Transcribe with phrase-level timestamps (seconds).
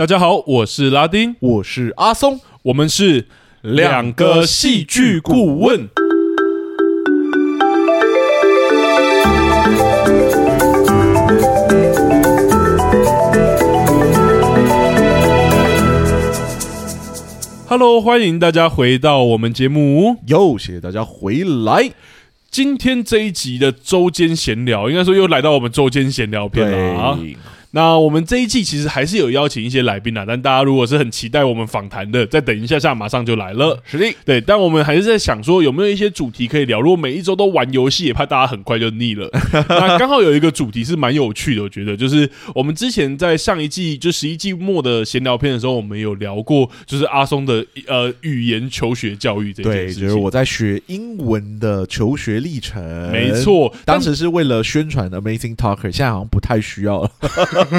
[0.00, 3.26] 大家好，我是拉丁，我是阿松，我们是
[3.60, 5.90] 两个戏剧顾问。
[17.68, 20.16] Hello，欢迎大家回到我们节目。
[20.26, 21.90] 又，谢谢大家回来。
[22.50, 27.18] 今天这一集的周间闲聊，应该说又来到我们周间闲聊片了啊。
[27.72, 33.80] 那我们这一季其实还是有邀请一些来宾啊，但大家如果是很期待我们访谈的，再等一下下，马上就来了。
[33.84, 36.80] 是的，对，但我们还是在想说有没有一些主题可以聊。
[36.80, 39.30] 如果每一周都玩游戏，也怕大家很快就腻了。
[39.68, 50.02] 那刚好有一个主题是蛮有趣的，我觉得就是我们之前在上一季就十一季末的闲聊片的时候，我们有聊过，就是阿松的呃语言求学教育这件事情。
[50.02, 52.82] 对，就是我在学英文的求学历程。
[53.12, 57.10] 没错，当时是为了宣传 Amazing Talker，现在好像不太需要了。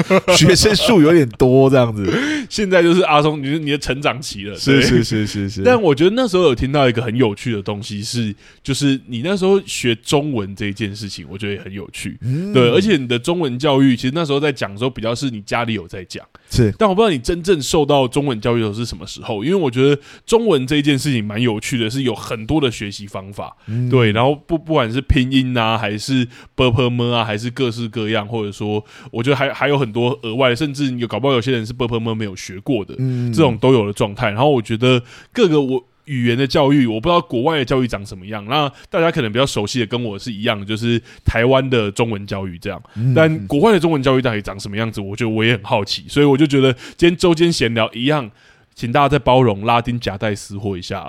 [0.36, 2.10] 学生数有点多这样子。
[2.48, 5.62] 现在就是阿松，你是你的成长期了，是是是是是。
[5.62, 12.18] 但我觉得那时候有听到一个很有趣的东西是，就是你那时候学中文这一件事情，我觉得也很有趣。
[12.54, 16.72] 对，而且你的中文教育其实那时候在讲的时候，比较是你家里有在讲，是。
[16.78, 23.56] 但我不知道你真正受到中文教育的时候是什么时候，因为我觉得中文这一件事情蛮有趣的，是有很多的学习方法。
[23.90, 29.71] 对，然后不不管是拼音啊，还是 b p m 啊，还是各式各样，或者说，我觉得还还。
[29.72, 32.94] 有很多额外，甚至你搞不好有些人是不不没有学过的，
[33.32, 34.28] 这种都有的状态。
[34.30, 38.44] 然后我觉得各个我语言的教育，我不知道国外的教育长什么样。
[38.46, 42.82] 那大家可能比较熟悉的跟我是一样，就是台湾的中文教育这样。
[43.14, 46.04] 但国外的中文教育到底长什么样子，我觉得我也很好奇。
[46.08, 48.30] 所以我就觉得今天周间闲聊一样。
[48.74, 51.08] 请大家再包容拉丁夹带私货一下，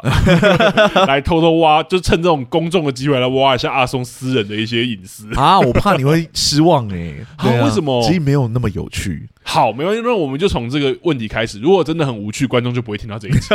[1.08, 5.60] 来偷偷挖，就趁这种公众的机会来挖一下阿松私人的一些隐私啊！
[5.60, 6.98] 我怕你会失望哎、
[7.40, 8.04] 欸啊，为什么？
[8.04, 9.28] 其实没有那么有趣。
[9.44, 11.60] 好，没关系，那我们就从这个问题开始。
[11.60, 13.48] 如果真的很无趣，观众就不会听到这一集。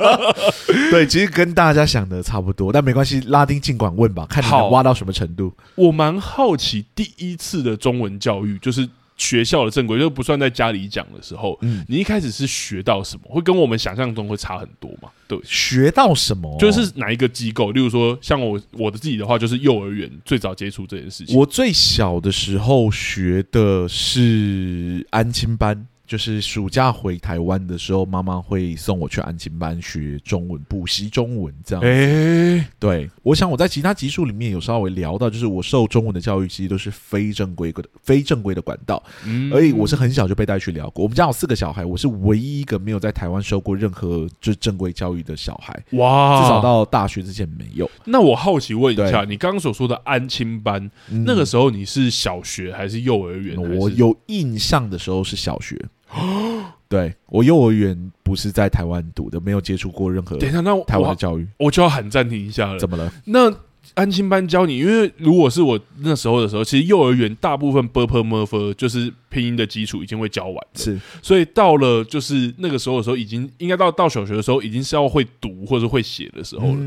[0.90, 5.52] 对，其实跟大家想的差不多，但没关系，拉丁尽管问吧，看你能挖到什么程度。
[5.74, 8.88] 我蛮好奇，第一次的中文教育就是。
[9.16, 13.22] 学校的正规就不算在家里讲的时候，嗯，你一开始是学到什么？
[13.28, 15.08] 会跟我们想象中会差很多嘛？
[15.28, 16.56] 对，学到什么？
[16.58, 17.70] 就是哪一个机构？
[17.72, 21.36] 例如说，像我我的自己的话，就是幼儿园最早接触这件事情。
[21.36, 25.86] 我最小的时候学的是安亲班。
[26.06, 31.82] 就是暑假回台湾的时候，妈妈会送我去安亲班学中文，补习中文这样。
[31.82, 39.02] 哎，对，我想我在其他集数里面有稍微聊到，就是我受中文的教育其实都是非正规的、非正规的管道。
[39.24, 41.02] 嗯，而且我是很小就被带去聊过。
[41.02, 45.74] 我们家有四个小孩，我是唯一一个没有在台湾受过任何就是正规教育的小孩。
[45.92, 47.90] 哇，至少到大学之前没有。
[48.04, 53.56] 那我好奇问一下，你刚刚所说的安亲班，嗯，那个时候你是小学还是幼儿园？
[53.78, 55.82] 我有印象的时候是小学。
[56.12, 60.36] 哦，对我幼儿园不是在台湾读的，没有接触过任何。
[60.36, 62.78] 等一下，那台湾的教育我就要喊暂停一下了。
[62.78, 63.12] 怎么了？
[63.26, 63.52] 那
[63.94, 70.98] 安亲班教你，因为如果是我那时候的时候，其实幼儿园大部分 bopper murfer 就是拼音的基础已经会教完，是。
[71.20, 76.78] 所以到了就是那个时候的时候，已经应该到到小学的时候，已经是要会读或者会写的时候了。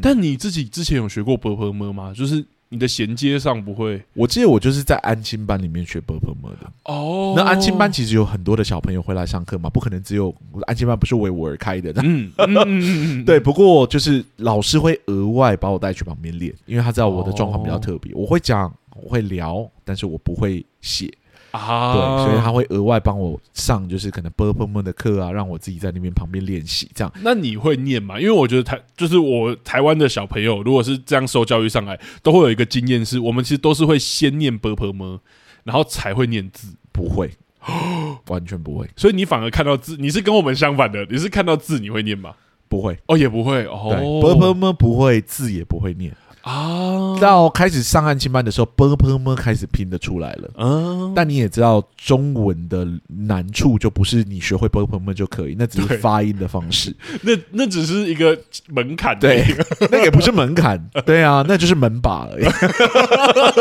[0.00, 2.12] 但你自己之前有学过 bopper mur 吗？
[2.16, 2.44] 就是。
[2.76, 4.00] 你的衔接上不会？
[4.12, 7.32] 我记得我就是在安心班里面学 boomer 的哦。
[7.34, 10.34] 那安心班其实有很多的小朋友会来上课嘛不可能只有
[10.66, 11.92] 安心班不是为我而开的。
[13.24, 18.72] 对不过就是老师会额外把我带去旁边练因为他知道我的状况比较特别我会讲
[19.02, 21.10] 我会聊但是我不会写。
[21.56, 23.88] 啊，对，所以他会额外帮我上。
[23.88, 26.90] 就是可能波波们的课啊，让我自己在那边旁边练习。
[26.94, 28.18] 这样那你会念吗？
[28.18, 35.20] 因为我觉得台就是我台湾的小朋友，如果是这样受教育上来，都会有一个经验，是我们其实都是会先念波波么，
[35.64, 36.74] 然后才会念字。
[36.92, 37.30] 不会
[38.28, 41.04] 完全不会，所以你反而看到字，你是跟我们相反的。
[41.10, 42.32] 你是看到字你会念吗？
[42.68, 43.90] 不会哦，也不会哦。
[44.22, 46.10] 波波么，不会字也不会念。
[46.46, 50.48] 啊，到开始上汉青班的时候，啵啵啵开始拼的出来了。
[50.56, 58.38] 嗯，但你也知道，中文的难处就不是你学会啵啵啵就可以，那只是发音的方式， 那那只是一个
[58.68, 59.44] 门槛，对，
[59.90, 62.44] 那也不是门槛，对啊，那就是门把而已。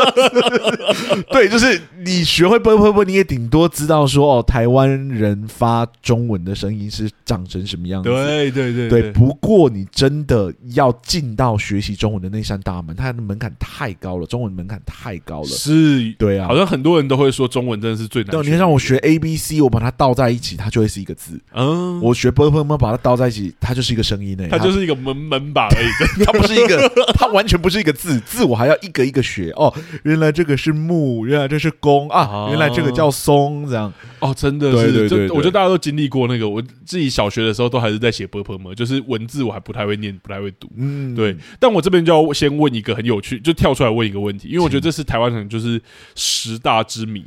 [1.34, 8.10] 对，就是你学会啵啵啵，你也顶多知道说哦，台湾人发中文的声音是长成什么样子。
[8.10, 12.75] 对对对对，不过你真的要进到学习中文的那扇大。
[12.82, 18.32] 门，它的门槛太高了，中文门槛太高了，是，对啊，好像很多人都会说中文真的是最难。
[18.32, 21.40] 对，你让我学 A B C，我把它倒在一起，它就会是一个字。
[21.54, 25.88] 嗯，我学波波么，把它倒在一起，它就是一个声音呢，它就是一个门门把而已，
[26.26, 29.52] 它不是一个，它完全不是一个字，字我还要一个一个学。
[29.56, 29.74] 哦，
[30.04, 42.65] 原来这个是木，原来这是弓啊，原来这个叫松，这样，哦，真的是，对对，我觉得大家都经历过那个，我自己小学的时候都还是在写波波么，就是文字我还不太会念，不太会读，嗯，对，但我这边就要先问。
[42.66, 44.48] 问一个很有趣，就跳出来问一个问题。
[44.50, 45.80] 因为我觉得这是台湾人，就是
[46.16, 47.24] 十大之谜，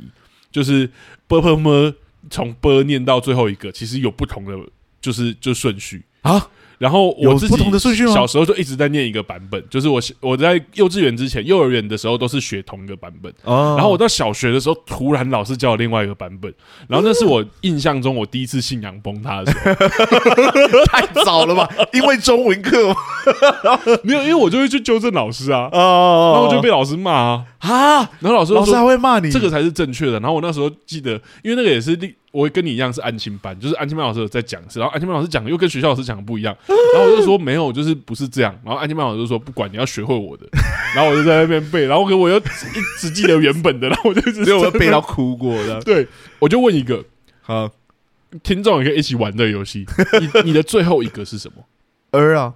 [0.51, 0.91] 就是
[1.27, 1.93] 啵啵么？
[2.29, 4.53] 从啵念到最后一个，其实有不同的，
[4.99, 6.49] 就是就顺序啊。
[6.79, 13.31] 然后我自己小时候就一直在念一个版本，就是我我在幼稚园之前，幼儿园的时候都是学同一个版本。
[13.43, 16.51] 然后我到小学的时候，突然老师教了另外一个版本，
[16.87, 21.69] 然后那是我印象中我第一次信仰崩塌的时候， 太早了吧？
[21.91, 22.95] 因为中文课
[24.03, 27.45] 没有，因为我就会去纠正老师啊，然后我就被老师骂啊，
[28.21, 30.13] 然后老师老师还会骂你，这个才是正确的。
[30.13, 31.11] 然后我那时候记得，
[31.43, 31.97] 因为那个也是
[32.31, 38.55] 我会跟你一样是安亲班，就是安亲班老师有在讲，然后安亲班老师讲的又跟学校老师讲的不一样，然后我就说没有，就是不是这样。
[38.63, 40.47] 然后安亲班老师就说不管，你要学会我的。
[40.95, 42.41] 然后我就在那边背，然后给我又一
[42.99, 45.81] 直记得原本的，然后我就只有背到哭过的。
[45.85, 46.07] 对，
[46.39, 47.03] 我就问一个，
[47.41, 47.71] 好，
[48.43, 49.85] 听众也可以一起玩的游戏，
[50.21, 51.65] 你你的最后一个是什么？
[52.11, 52.53] 儿 啊，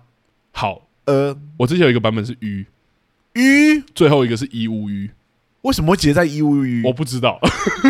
[0.51, 2.65] 好，呃，我之前有一个版本是鱼，
[3.33, 5.09] 鱼，最后一个是一乌鱼。
[5.63, 6.83] 为什么会结在一乌鱼？
[6.85, 7.39] 我不知道，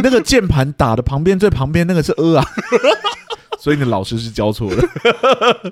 [0.02, 2.46] 那个键盘打的旁边最旁边那个是呃啊，
[3.60, 4.84] 所以你的老师是教错了。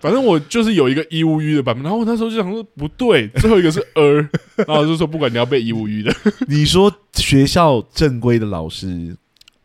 [0.02, 4.16] 反正我就是有一个一乌鱼的版本，然后我那时候就想说不对，最后一个是呃，
[4.68, 6.14] 然后就说不管你要背一乌鱼的，
[6.48, 9.16] 你说学校正规的老师。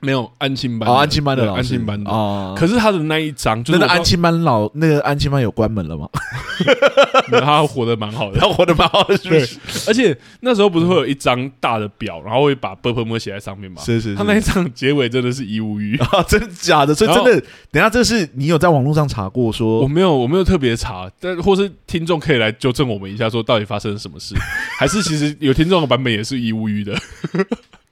[0.02, 2.10] 没有安亲班啊安亲班的安亲班的。
[2.10, 2.54] 哦。
[2.56, 6.08] 可是他的那一张就那个安亲班老那个安亲班有关门了吗？
[7.40, 8.38] 他活的蛮好的。
[8.38, 9.58] 他活的蛮好的是
[9.88, 16.94] 而且那时候不是会有一张大的表然后会把 ber 喷墨写在上面吗是是他那一张结尾真的是一无余啊 真假的？
[16.94, 17.40] 所以真的
[17.70, 24.34] 等下这是你有在网络上查过说我没有我没有特别查但或是听众可以来纠正我们一下说到底发生了什么事。
[24.78, 26.94] 还是其实有听众的版本也是一无余的。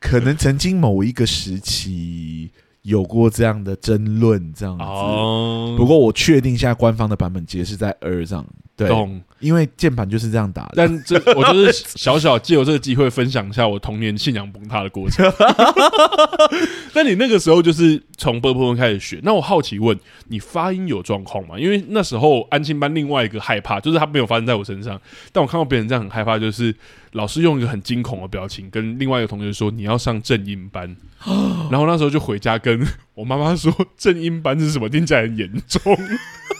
[0.04, 2.50] 可能曾经某一个时期。
[2.84, 4.84] 有过这样的争论，这样子。
[4.84, 5.74] 哦。
[5.74, 8.44] 不过我确定现在官方的版本结是在二上。
[8.76, 10.68] 懂，因为键盘就是这样打。
[10.74, 15.24] 但这我就是小小借由这个机会分享一下我童年信仰崩塌的过程。
[16.94, 19.20] 那你那个时候就是从波波开始学。
[19.22, 19.98] 那我好奇问
[20.28, 21.58] 你发音有状况吗？
[21.58, 25.00] 因为那时候安庆班另外一个害怕就是他没有发生在我身上，
[25.32, 26.74] 但我看到别人这样很害怕，就是
[27.12, 30.96] 老师用一个很惊恐的表情跟另外一个同学说你要上正音班，
[31.70, 32.84] 然后那时候就回家跟
[33.14, 35.80] 我妈妈说正音班是什么听起来很严重。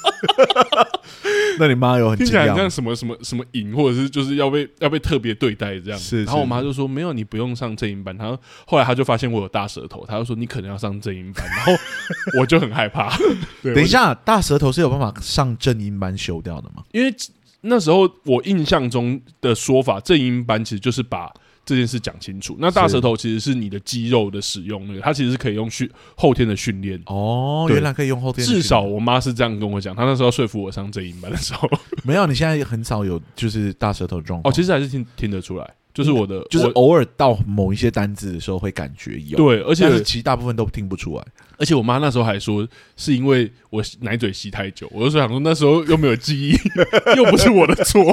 [1.59, 5.99] 那你妈有很听起来像什么什么什么瘾，或者是就是要被要被特别对待这样。
[5.99, 6.25] 是。
[6.25, 8.17] 然后我妈就说没有，你不用上正音班。
[8.17, 8.37] 然后
[8.67, 11.47] 后来她就发现我有大舌头，她就说你可能要上正音班。
[11.47, 11.73] 然后
[12.41, 13.17] 我就很害怕。
[13.63, 16.83] 等一下，大舌头是有办法上正音班修掉的吗？
[16.93, 17.15] 因为
[17.63, 21.33] 那时候我印象中的说法，正音班其实就是把。
[21.65, 22.57] 这件事讲清楚。
[22.59, 27.01] 那大舌头其实是你的肌肉的使用，那个它其实是可以用训后天的训练。
[27.07, 28.47] 哦，原来可以用后天。
[28.47, 31.69] 至少我妈是这样跟我讲，她那时候说服我上正音班的时候。
[32.05, 34.53] 没有，你现在很少有就是大舌头状况。
[34.53, 39.37] 哦，其实还是听听得出来，就是我的，就是偶尔到某一些单字的时候会感觉有。
[39.39, 41.25] 对，而且其实大部分都听不出来。
[41.57, 42.67] 而且我妈那时候还说
[42.97, 46.57] 是因为我奶嘴吸太久，我就想说那时候又没有记忆，
[47.17, 48.05] 又不是我的错。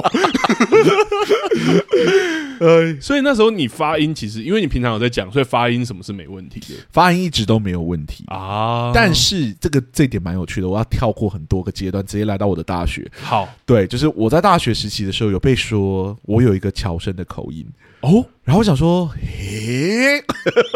[2.60, 6.80] 呃， 所以那时候你发音其实，因为你平常有在讲，所以发音什么是没问题的？
[6.90, 8.92] 发音一直都没有问题啊。
[8.94, 13.10] 但是这个这点蛮有趣的，我要跳过很多个阶段，直接来到我的大学。
[13.20, 17.66] 好，对，就是我在大学时期的时候，有被说我有一个侨生的口音
[18.02, 18.26] 哦。
[18.44, 20.22] 然后我想说，嘿，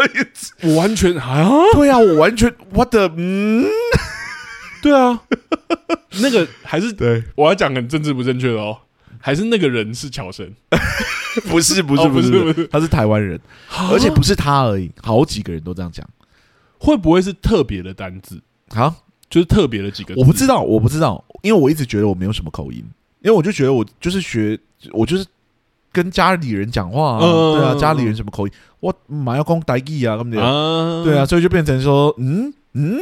[0.62, 3.64] 我完全啊，对啊，我完全我的嗯，
[4.80, 5.20] 对啊，
[6.22, 8.78] 那个还是对，我要讲很政治不正确的哦。
[9.20, 10.48] 还是那个人是乔生？
[11.50, 13.38] 不是不是不是不是，他是台湾人，
[13.90, 16.08] 而且不是他而已，好几个人都这样讲。
[16.78, 18.94] 会不会是特别的单字啊？
[19.28, 20.20] 就是特别的几个字？
[20.20, 22.78] 我不知道，我不知道，因为我一直觉得我没有什么口音，
[23.22, 24.56] 因为我就觉得我就是学，
[24.92, 25.26] 我就是
[25.96, 32.98] 跟家里人讲话啊，对啊，家里人什么口音，我妈要讲台语啊，对啊，对啊，所以就变成说，嗯嗯，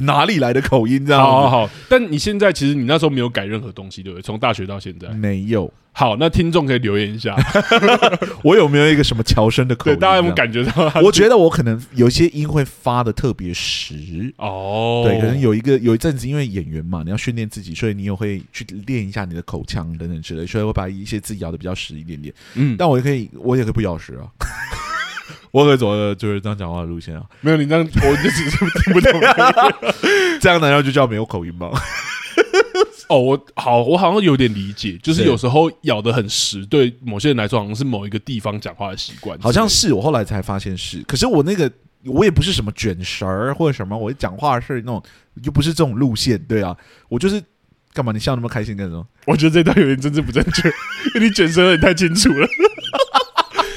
[0.00, 1.04] 哪里来的口音？
[1.04, 1.70] 这样，好好好。
[1.88, 4.22] 但你现在其实你那时候没有改任何东西，对不对？
[4.22, 5.72] 从大学到现在没有。
[5.96, 7.36] 好，那听众可以留言一下，
[8.42, 9.96] 我有没有一个什么乔生的口音？
[9.96, 10.92] 对，大家有没有感觉到？
[11.00, 15.04] 我觉得我可能有些音会发的特别实哦。
[15.06, 22.34] 对，可能有一个有一阵子，因为演员嘛，你要训练自己，所以你也会去练一下你的口腔等等之类，所以会把一些字咬的比较实一点点。
[22.54, 24.26] 嗯，但我也可以，我也可以不咬实啊。
[25.54, 27.22] 我可以走的就是这样讲话的路线啊。
[27.40, 29.12] 没有，你这样我就只是听不懂。
[30.42, 31.70] 这样难道就叫没有口音吗？
[33.08, 39.38] 哦，我好，我好像有点理解，就是有时候咬得很实，对某些人来说，好像是某一个地方讲话的习惯。
[39.38, 41.00] 好像是，我后来才发现是。
[41.02, 41.70] 可是我那个，
[42.06, 45.00] 我也不是什么卷舌儿或者什么，我讲话是那种，
[45.44, 46.36] 又不是这种路线。
[46.48, 46.76] 对啊，
[47.08, 47.40] 我就是
[47.92, 48.10] 干嘛？
[48.10, 49.06] 你笑那么开心干什么？
[49.26, 50.68] 我觉得这段有点政治不正确，
[51.14, 52.48] 因 为你卷舌有点太清楚了。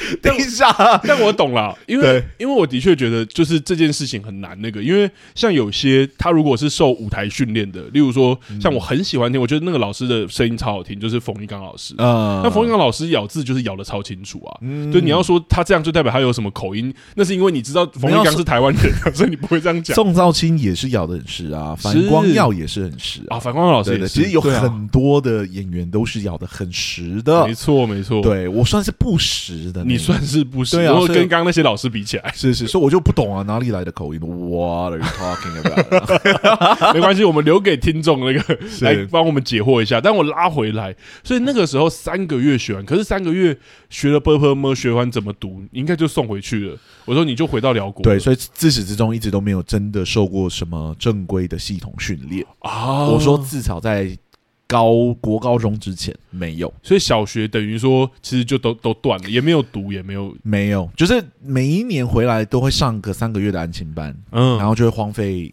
[0.22, 0.72] 等一下，
[1.04, 12.42] 但我懂了，因为因为我的确觉得就是这件事情很难那个，因为像有些他如果是受舞台训练的，例如说像我很喜欢听，我觉得那个老师的声音超好听，就是冯玉刚老师啊。
[12.44, 14.58] 那冯玉刚老师咬字就是咬的超清楚啊，
[14.92, 19.96] 对你要说他这样就代表他有什么口音，那是因为你知道冯玉刚是台湾人， 所以你不会这样讲。
[19.96, 24.08] 宋兆清也是咬的很实啊，反光耀也是很实啊，反光耀老师也是。
[24.08, 28.22] 其实有很多的演员都是咬的很实的，没错没错。
[28.22, 30.84] 对我算是不实的，你算是不是？
[30.84, 36.94] 然后跟刚那些老师比起来，是是，所以我就不懂啊，哪里来的口音？What are you talking about？
[36.94, 40.00] 没关系，我们留给听众那个来帮我们解惑一下。
[40.00, 43.58] 但我拉回来，所以那个时候三个月学完，可是三个月
[43.90, 45.64] 学了波波么，学完怎么读？
[45.72, 46.78] 应该就送回去了。
[47.06, 53.06] 我说你就回到辽国，对，所以自始至终一直都没有真的受过什么正规的系统训练啊。
[53.06, 54.18] 我说至少在。
[54.68, 65.52] 高国高中之前没有，所以小学等于说其实就都都断了，也没有读，也没有没有，就是每一年回来都会上个三个月的安亲班，嗯，然后就会荒废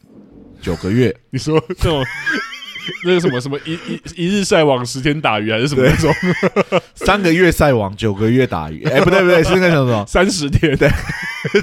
[0.60, 1.14] 九个月。
[1.30, 2.04] 你说这种
[3.06, 6.12] 那个什么什么一一一日晒网十天打鱼还是什么那种？
[6.94, 8.82] 三个月晒网九个月打鱼？
[8.84, 10.76] 哎，不对不对，是那个什么三十天？
[10.76, 10.90] 对，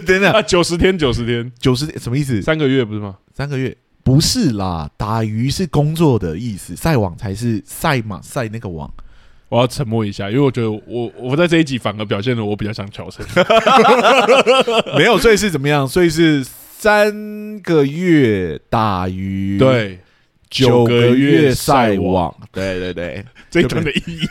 [0.06, 2.42] 真的啊，九十天九十天九十天什么意思？
[2.42, 3.18] 三个月不是吗？
[3.36, 3.76] 三个月。
[4.04, 8.92] 不是啦，打鱼是工作的意思，晒网才是晒嘛，晒那个网。
[9.50, 13.26] 我要沉默一下，因为我觉得我我在这一集反而表现的我比较像乔生。
[14.98, 15.88] 没有，所以是怎么样？
[15.88, 20.00] 所以是三个月打鱼，对。
[20.52, 24.28] 九个月晒网，对对对， 这一段的意义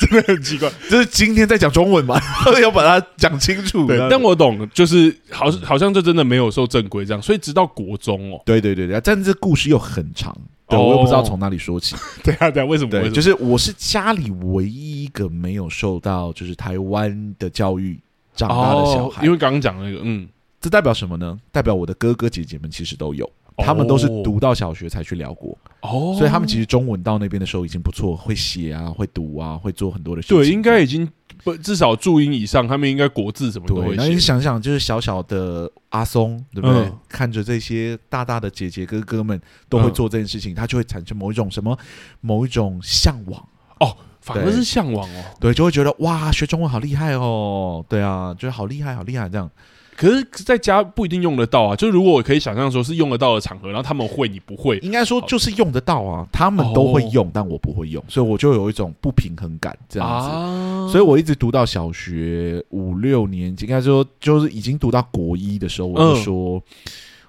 [0.00, 0.68] 真的很奇怪。
[0.90, 2.20] 就是今天在讲中文嘛，
[2.60, 3.86] 要把它讲清楚。
[3.86, 8.42] 对，但我懂，就是好像好像这真的没有受正规这样，所以直到国中哦。
[8.44, 10.36] 对对对对，但这故事又很长，
[10.68, 11.94] 对，我又不知道从哪里说起。
[12.24, 12.90] 对啊，对啊，为什么？
[12.90, 17.96] 对，就是我是家里唯一一个没有受到就是台湾的教育
[18.34, 20.28] 长大的小孩，因为刚刚讲那个，嗯，
[20.60, 21.38] 这代表什么呢？
[21.52, 23.30] 代表我的哥哥姐姐们其实都有。
[23.56, 30.36] 他们都是读到小学才去辽国哦，所以他们其实中文到那边的时候已经不错，会写啊，会读啊，会做很多的事情。
[30.36, 31.08] 对，应该已经
[31.44, 33.96] 不至少注音以上，他们应该国字什么都会写。
[33.96, 36.80] 那你想想，就是小小的阿松，对不对？
[36.86, 41.78] 嗯、看着这些大大的姐姐哥哥们都会做这件事情，嗯、他就会产生某一种什么，
[42.20, 43.40] 某一种向往
[43.78, 49.48] 哦，反而是向往哦，对，就会觉得哇，学中文好厉害哦，对啊，觉得好厉害，好厉害这样。
[49.96, 60.92] 可是在家不一定用得到啊，就如果我可以想象说是用得到的场合，然后他们会你不会，应该说就是用得到啊，他们都会用，但我不会用，所以我就有一种不平衡感这样子。
[60.92, 66.62] 所以我一直读到小学五六年级，应该说就是已经读到国一的时候，我就说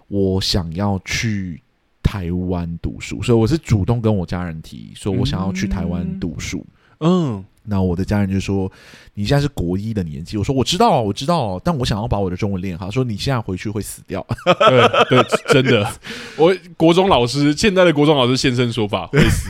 [0.08, 1.62] 我想要去
[2.02, 6.66] 台湾读书，所以我是主动跟我家人提，说我想要去台湾读书，
[7.00, 7.44] 嗯。
[7.66, 8.72] 那我的家人就说
[9.16, 14.26] ：“你现在是国一的年纪。”我说：“我知道啊，我知道啊，但我想要把我的中文练好。”说：“你现在回去会死掉。
[14.70, 15.90] ”对对，真的。
[16.38, 19.50] 我国中老师，现在的国中老师现身说法会死。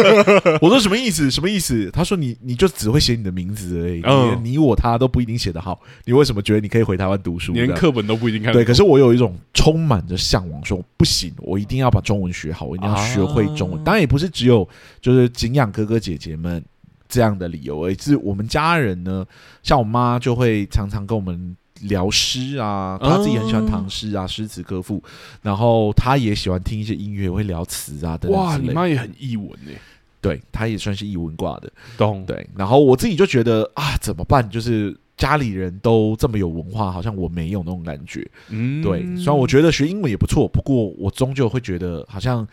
[0.60, 1.30] 我说什么意思？
[1.30, 1.90] 什么意思？
[1.92, 5.80] 他说你：“你你就只会写你的名字而已，嗯、你我他都不一定写得好。
[6.04, 7.52] 你为什么觉得你可以回台湾读书？
[7.52, 13.78] 连课本都不一定看。”对，可是我有一种充满着向往，说不行，我一定要把中文学好，我一定要学会中文。
[13.78, 14.68] 啊、当然也不是只有
[15.00, 16.62] 就是敬仰哥哥姐姐们。
[17.10, 19.26] 这样的理由，而是我们家人呢，
[19.62, 25.02] 像我妈就会常常跟我们聊诗啊，她自己很喜欢唐诗啊，诗词歌赋，
[25.42, 28.40] 然后她也喜欢听一些音乐，会聊词啊等等。
[28.40, 29.76] 哇，你妈也很译文诶，
[30.20, 32.48] 对，她也算是译文挂的，懂对。
[32.56, 34.48] 然后我自己就觉得啊，怎么办？
[34.48, 38.24] 就是家里人都这么有文化，好像我没有那种感觉。
[38.50, 39.00] 嗯，对。
[39.16, 42.46] 虽然我觉得学英文也不错，不过我终究会觉得好像。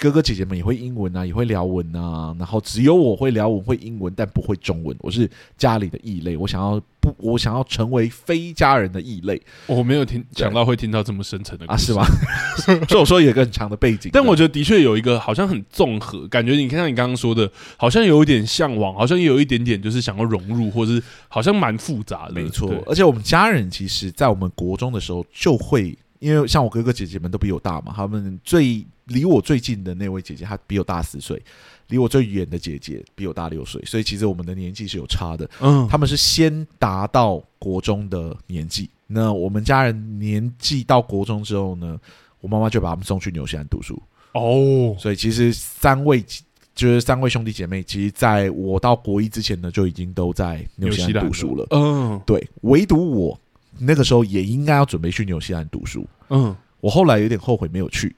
[0.00, 4.96] 哥哥姐姐们也会英文啊，也会聊文啊，然后只有我会聊文会英文，但不会中文。
[5.00, 9.38] 我是家里的异类，我想要不，我想要成为非家人的异类。
[9.66, 12.02] 我没有听想到会听到这么 深层的啊，是吗？
[12.88, 22.32] 所以我说有一个很长的背景，但我觉得的确有一个好像很综合，感觉你看像你刚刚说的，好像有一点向往，好像也有一点点就是想要融入，或是好像蛮复杂的。
[22.32, 25.94] 没错，而且我们家人其实，在我们国中的时候就会。
[26.20, 31.36] 因为像我哥哥姐姐们都比我大嘛，他们最离我最近的那位姐姐，她比我大四岁；
[31.88, 35.48] 离我最远的姐姐比我大六岁，所以其实我们的年纪是有差的。
[35.60, 41.98] 嗯，他们是先达到国中的年纪，那我们家人年纪到国中之后呢，
[42.40, 44.00] 我妈妈就把他们送去纽西兰读书。
[44.34, 46.22] 哦，所以其实三位
[46.74, 51.66] 就是三位兄弟姐妹，其实在我到国一之前呢，就已经都在纽西兰读书了。
[51.70, 53.40] 嗯，对，唯独我。
[53.80, 58.14] 那个时候也应该要准备去纽西兰读书，嗯，我后来有点后悔没有去，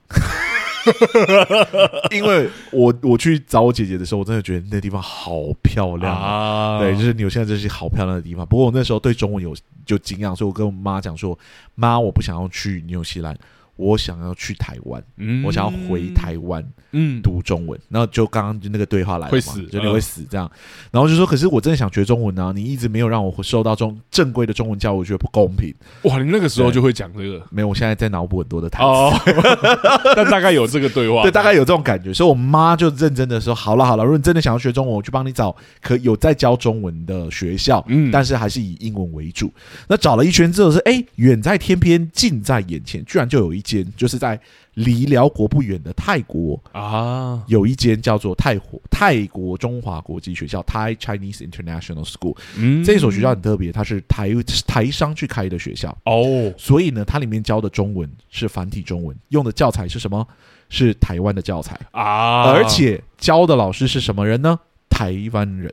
[2.10, 8.46] 因为我我去找我姐姐的时候，我真的觉得那地方好漂亮啊，对，就是纽西兰这是好漂亮的地方。
[8.46, 9.54] 不过我那时候对中文有
[9.86, 11.38] 就敬仰，所以我跟我妈讲说，
[11.74, 13.36] 妈，我不想要去纽西兰。
[13.82, 17.78] 我想要去台湾，嗯，我想要回台湾，嗯，读中文。
[17.88, 20.50] 然后就刚刚就那个对话来了嘛，会死，就你会死这样。
[20.90, 22.52] 然后就说，可是我真的想学中文啊！
[22.54, 25.74] 你一直没有让我受到中正规的中文教育，我觉得不公平。
[26.02, 27.42] 哇，你那个时候就会讲这个？
[27.50, 29.32] 没有，我现在在脑补很多的台词，
[30.14, 32.12] 但大概有这个对话， 对，大概有这种感觉。
[32.12, 39.52] 所以我妈就认真的说：“好了好了，如果你真的想要学中文，我去帮你找可有在教中文的学校，嗯，但是还是以英文为主。”
[39.88, 44.38] 那找了一圈之后是，哎，远在天边，近在眼前，居然就有一间，就是在。
[44.76, 52.34] 离辽国不远的泰国啊，有一间叫做泰国泰国中华国际学校 （Thai Chinese International School）。
[52.56, 54.30] 嗯，这所学校很特别，它是台
[54.66, 60.26] 台商去开的学校哦，所以呢，它里面教的中文是繁体中文，用的教材是什么？
[60.70, 64.58] 是台湾的教材啊，而且教的老师是什么人呢？
[64.88, 65.70] 台湾人。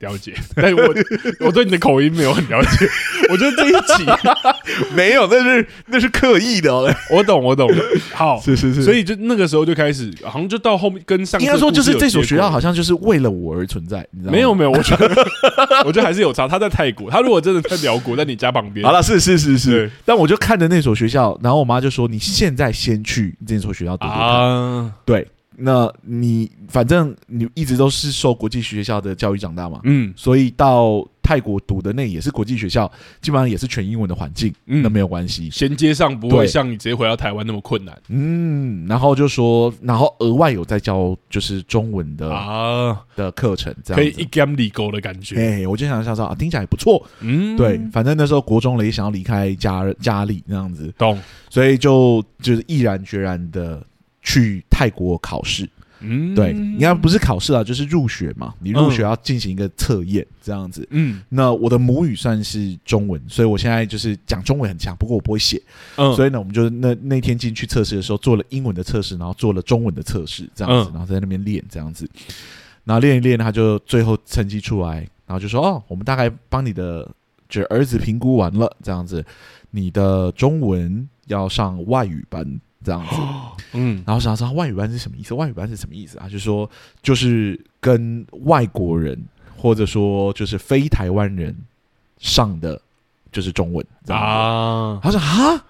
[0.00, 0.94] 了解， 但我
[1.46, 2.86] 我对你的口音没有很了解。
[3.30, 4.04] 我觉得这一集
[4.94, 6.72] 没有，那是那是刻意的。
[7.10, 7.70] 我懂，我懂。
[8.12, 8.82] 好，是是是。
[8.82, 11.40] 所以就那个时候就开始，好像就到后面跟上。
[11.40, 14.06] 应该说，就是这所学校好像就是为了我而存在。
[14.10, 14.36] 你知道吗？
[14.36, 15.08] 没有没有，我觉得
[15.84, 16.48] 我觉得还是有差。
[16.48, 18.84] 他在泰国，他如果真的在寮国，在你家旁边。
[18.86, 19.90] 好 了，是是是是。
[20.04, 25.26] 但我就看着那所学校，然后我妈就说：“你现在先去这所学校读读看。”对。
[25.56, 32.86] 那你反正你一直都是受国际学校的教育长大嘛，嗯，所以到泰国读的那也是国际学校，
[33.22, 43.00] 基本上也是全英文的环境，嗯，那没有关系，衔接上不会像你直接回到台湾那么困难，嗯，然后就说，然后额外有在教就是中文的啊。
[43.16, 53.82] 的课程，这样可以一 game 里沟的感觉，哎，我就想想说啊，听起来也不错，嗯，对，反正那时候国中了也想要离开家家里那样子，懂，所以就就是毅然决然的。
[54.26, 55.68] 去泰国考试，
[56.06, 58.54] 嗯，对，应该不是考试啊，就是入学嘛。
[58.60, 60.86] 你入学要进行一个测验，这样子。
[60.90, 65.60] 嗯，那我的母语算是中文，所以我现在就是讲中文很强，不过我不会写。
[65.96, 72.08] 嗯，所以呢，我们就那那天进去测试的时候，做了英文的测试，然后做了中文的测试，这样子，然后在那边练这样子，
[72.84, 77.08] 然后练一练，他就最后成绩出来，然后就说：“哦，我们大概帮你的
[77.48, 79.24] 就是儿子评估完了，这样子，
[79.70, 83.16] 你的中文要上外语班。”这样子，
[83.72, 85.32] 嗯，然后想知道外语班是什么意思？
[85.34, 86.24] 外语班是什么意思啊？
[86.24, 86.70] 就是说，
[87.02, 89.18] 就是跟外国人
[89.56, 91.56] 或者说就是非台湾人
[92.18, 92.80] 上的
[93.32, 95.00] 就是中文啊。
[95.02, 95.64] 他说啊，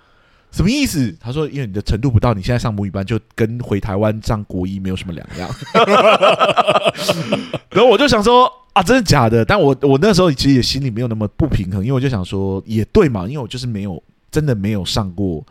[0.51, 1.15] 什么意思？
[1.21, 5.49] 他说，因为你的程度不到，你现在上母语班就跟回台湾上国一没有什么两样。
[7.71, 9.45] 然后我就想说啊，真的假的？
[9.45, 15.45] 但我我那时候其实也心里没有那么不平衡，因为我就想说也对嘛，因为我就是没有真的没有上过。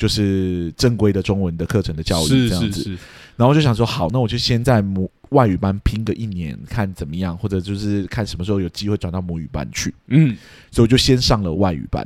[0.00, 2.96] 就是正规的中文的课程的教育这样子，
[3.36, 9.94] 然后就想说，好，那我就先在母外语班拼个一年，看怎么样，或者就是看什么时候有机会转到母语班去。
[10.06, 10.34] 嗯，
[10.70, 12.02] 所以我就先上了外语班。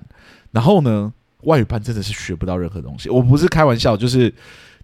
[0.50, 4.35] 然后呢，外语班真的是学不到任何东西，我不是开玩笑，就是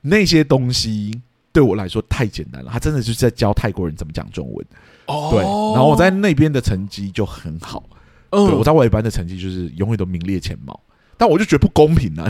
[0.02, 1.20] 那些东西
[1.52, 2.70] 对我来说太简单了。
[2.72, 4.64] 他真的就是在教泰国人怎么讲中文。
[5.06, 7.82] 哦，对，然后我在那边的成绩就很好。
[8.30, 10.78] 嗯，对，我在外语班的成绩就是永远都名列前茅。
[11.20, 12.24] 但我就觉得不公平啊！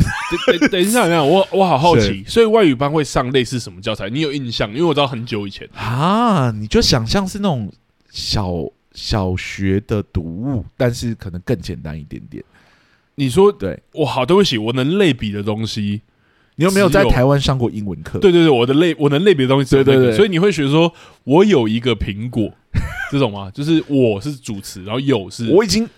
[0.48, 4.10] 等等等一下，等一下，我我好好奇，所以外语班会上类似什么教材？
[4.10, 4.68] 你有印象？
[4.70, 7.72] 因为我知道很久以前啊，你就想象是那种
[8.10, 12.42] 小小学的读物，但是可能更简单一点点。
[13.14, 13.80] 你说对？
[13.92, 16.00] 我好对不起，我能类比的东西，
[16.56, 18.18] 你有没有在台湾上过英文课？
[18.18, 22.52] 对对对，我的类我能类比的东西，对对对，所以你会学说，我有一个苹果
[23.12, 23.52] 这种吗？
[23.54, 25.88] 就是我是主词，然后有是我已经。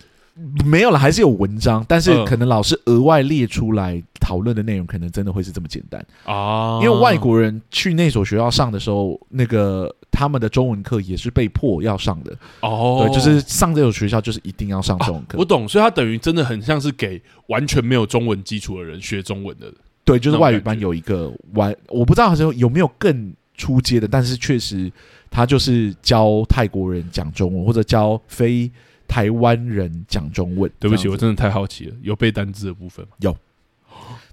[0.65, 6.79] 没有了，还是有文章，但是可能老师额外列出来讨论的内容，可能真的会是这么简单啊。
[6.81, 13.05] 因为外国人去那所学校上的时候，那个他们的中文课也是被迫要上的哦。
[13.05, 15.37] 对，就是上这所学校就是一定要上中文课。
[15.37, 19.71] 啊，我懂，所以他等于真的很像是给完全没有中文基础的人学中文的。
[20.03, 24.91] 对，就是外语班有一个完，我不知道好像有没有更出阶的，但是确实
[25.29, 28.71] 他就是教泰国人讲中文，或者教非。
[29.13, 31.95] 台湾人讲中文，对不起，我真的太好奇了。
[32.01, 33.11] 有背单字的部分吗？
[33.19, 33.37] 有，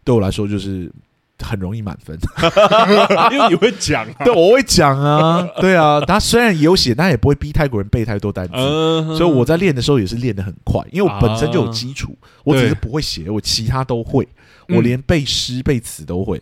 [0.03, 0.91] 对我来说就是
[1.39, 2.19] 很容易满分，
[3.31, 6.01] 因为你会讲、啊， 对，我会讲啊，对啊。
[6.01, 14.27] 他虽然有写，但也不会逼泰国人背太多单字，嗯、所以我在练的时候也是练得很快，因为我本身就有基础，啊、我只是不会写，我其他都会，
[14.69, 16.39] 我连背诗背词都会，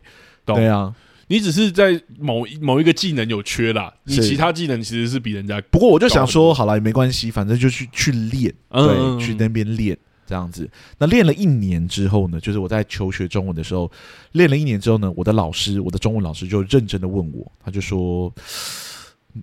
[0.46, 0.94] 嗯、对啊。
[1.30, 5.62] 你只是在某某一个技能有缺啦，你其他技能其实是比人家。
[5.70, 10.68] 不过我就想说，好了也没关系，反正就去去练，对，嗯、去那边练这样子。
[10.98, 13.90] 那练了一年之后呢，就是我在求学中文的时候，
[14.32, 18.32] 练了一年之后呢，我的老师，我的中文老师就认真的问我，他就说：“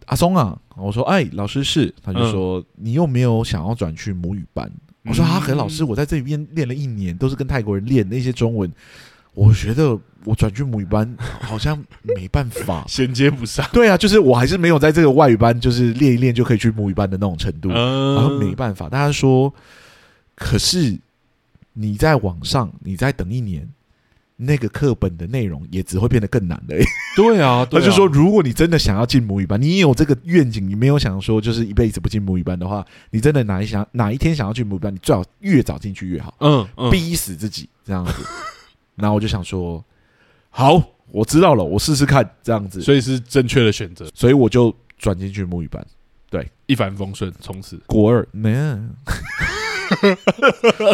[0.08, 4.72] 阿松啊，我说哎，老师是。”他就说：“嗯、你有没有想要转去母语班？”
[5.06, 8.72] 我说：“啊，可老师，我在这边练了一年，都是跟泰国人练那些中文。”
[9.36, 13.64] 我觉得我转去母语班 好像没办法衔接不上。
[13.72, 18.90] 对啊，就是我还是没有在这个外语班，就是练一练就可以去母语班的那种程度，然后没办法。
[18.90, 19.54] 大家说，
[20.34, 20.98] 可是
[21.74, 23.70] 你在网上，你再等一年，
[24.38, 26.76] 那个课本的内容也只会变得更难的。
[27.16, 36.34] 对啊，他就说，如果你真的想要进母语班，你有这个愿景，你没有想说就是一辈子不进母语班的话，你真的哪一想哪一天想要去母语班，你最好越早进去越好。
[36.40, 38.14] 嗯，逼死自己这样子。
[38.96, 39.84] 然后我就想说，
[40.50, 40.82] 好，
[41.12, 45.86] 我知道了，我试试看这样子，所以是正确的选择，所以我就转进去母语班，
[46.30, 47.78] 对，一帆风顺，从此。
[47.88, 48.28] 国二。
[48.32, 48.54] 没，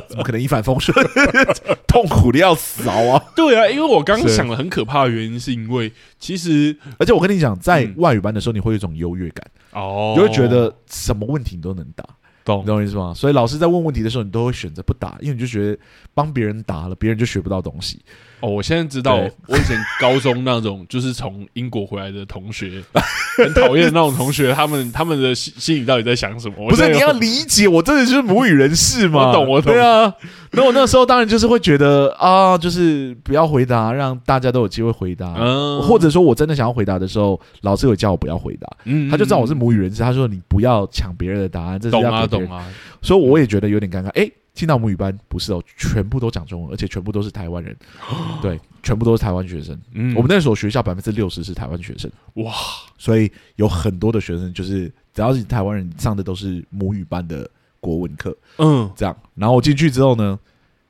[0.09, 0.95] 怎么可能一帆风顺？
[1.87, 3.23] 痛苦的要死啊！
[3.35, 12.05] 对啊，因为我刚刚想了很可怕的原因，是因为其实，而且我跟你讲，在外语班的时候，你会有一种优越感哦，你会觉得什么问题你都能答。
[12.43, 13.13] 懂，你懂我意思吗？
[13.13, 15.77] 所以老师在问问题的时候，你都会选择不答，因为你就觉得
[16.13, 17.99] 帮别人答了，别人就学不到东西。
[18.41, 19.15] 哦，我现在知道，
[19.47, 22.81] 我以前高中那种就是从英国回来的同学，
[23.37, 26.69] 很讨厌那种同学，他们他们的心心里到底在想什么？
[26.69, 29.73] 不是你要理解，我真的就是母语人士嘛，我懂，我懂。
[29.73, 30.13] 对啊，
[30.51, 35.35] 那我那时候当然就是会觉得啊，就是不要回答，让大家都有机会回答。
[35.37, 41.91] 嗯，或者说我真的想要回答的时候，老师有叫我不要回答，嗯，他就知道我是母语人士，他说你不要抢别人的答案，这是。
[41.91, 42.65] 懂啊，懂啊。
[43.01, 44.29] 所以我也觉得有点尴尬，哎。
[44.53, 47.75] 进到母语班不是哦，全部都讲中文，而且全部都是台湾人，
[48.41, 49.79] 对，全部都是台湾学生。
[49.93, 52.53] 嗯，我们那所学校百分之六十是台湾学生，哇，
[52.97, 59.15] 所以有很多的学生就是只要是台湾人上的都是母语班的国文课，嗯，这样。
[59.35, 60.39] 然后我进去之后呢，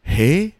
[0.04, 0.52] 嘿。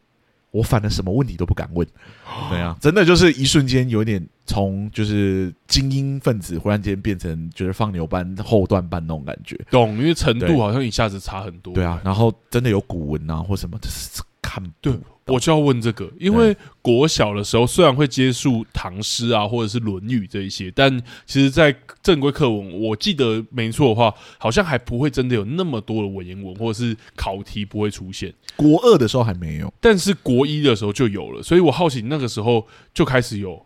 [0.52, 1.88] 我反正什么问题都不敢问，
[2.52, 9.98] 对啊，真的就是一瞬间有点从就是精英分子忽然间变成就是放牛班后段班那种感觉，懂？
[9.98, 12.02] 因为程度好像一下子差很多，对啊。
[12.04, 14.94] 然后真的有古文啊或什么，就是看对。
[15.28, 28.34] 我就要问这个，因为国小的时候虽然会接触唐诗啊，或者是《论语》这一些，但其实，在正规课文，我记得没错的话，好像还不会真的有那么多的文言文，或者是考题不会出现。
[28.58, 33.64] 国二的时候还没有，但是国一的时候就有了，所以我好奇那个时候就开始有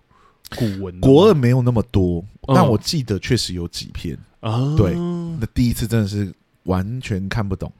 [0.52, 1.00] 古文。
[1.00, 4.76] 国二没有那么多，但我记得确实有几篇啊。
[4.76, 4.94] 对，
[5.40, 7.72] 那第一次真的是完全看不懂。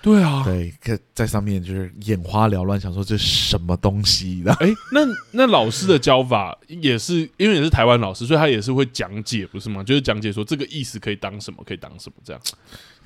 [0.00, 0.70] 对啊，对，
[1.14, 4.52] 在上面就是眼花缭乱，想说这是什么东西的。
[4.56, 5.00] 哎，那
[5.32, 9.82] 那老师的教法也是，因为也是台湾老师，所以他也是会讲解，不是吗？
[9.82, 12.42] 就是讲解说这个意思可以当什么，可以当什么这样。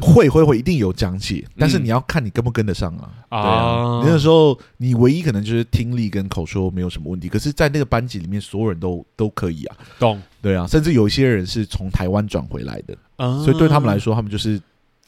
[0.00, 3.10] 会会会，一定有讲解，但是你要看你跟不跟得上啊。
[3.30, 9.76] 嗯、对啊，那个时候你唯一可能就是听力跟口说没有什么问题，可是，在那个班级里面，所有人都都可以啊。
[9.98, 10.20] 懂？
[10.40, 14.60] 对啊，甚至有一些人是从台湾转回来的，啊、所以对他们来说，他们就是。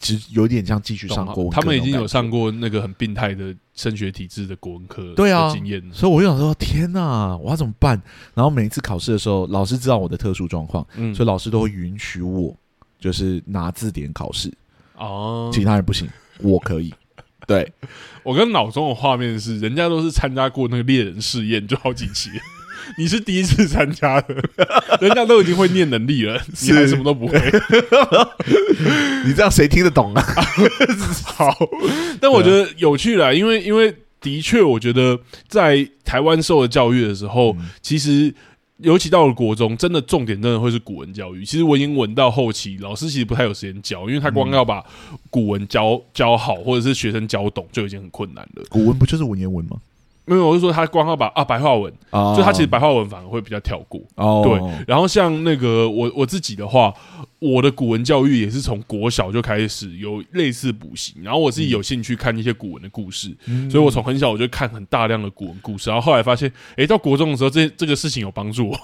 [0.03, 5.79] 其实有点像继续上国文课，他们已经有上过那个很病态的升学体制的国文课，对啊，经验。
[5.93, 8.01] 所以我就想说，天哪，我要怎么办？
[8.33, 12.57] 然后每一次考试的时候，老师知道我的特殊状况，嗯，所以老师都会允许我，
[12.99, 14.51] 就是拿字典考试
[15.01, 16.09] 哦，其他人不行，
[16.39, 16.95] 我可以。
[17.49, 17.73] 对，
[18.23, 22.31] 我跟脑中的画面是，人家都是参加过那个猎人试验，就好几期。
[22.99, 24.35] 你是第一次参加的，
[25.01, 27.39] 人家都已经会念能力了，你还什么都不会，
[29.25, 30.23] 你这样谁听得懂啊？
[31.25, 31.57] 好，
[32.21, 38.33] 但我觉得有趣啦，因为因为的确，我觉得在台湾受的教育的时候，嗯、其实
[38.83, 41.45] 尤其到了国中，真的重点真的会是古文教育。
[41.45, 44.85] 其实文言文到后期，老师其实不太有时间教，因为他光要把
[45.29, 48.65] 古文教教好，或者是学生教懂，就已经很困难了。
[48.69, 49.77] 古文不就是文言文吗？
[50.31, 54.01] 没有，我是说他光要把啊白话文，哦、就他其实白话文反而会比较跳过。
[54.15, 54.85] 哦，对。
[54.87, 56.95] 然后像那个我我自己的话，
[57.41, 65.91] 我的古文教育也是从国小就开始有类似补习，然后我自己有兴趣看一些古文的故事，嗯、所以我从很小我就看很大量的古文故事。
[65.91, 68.79] 然后后来发现，哎，到国中的时候，这这个事情有帮助我。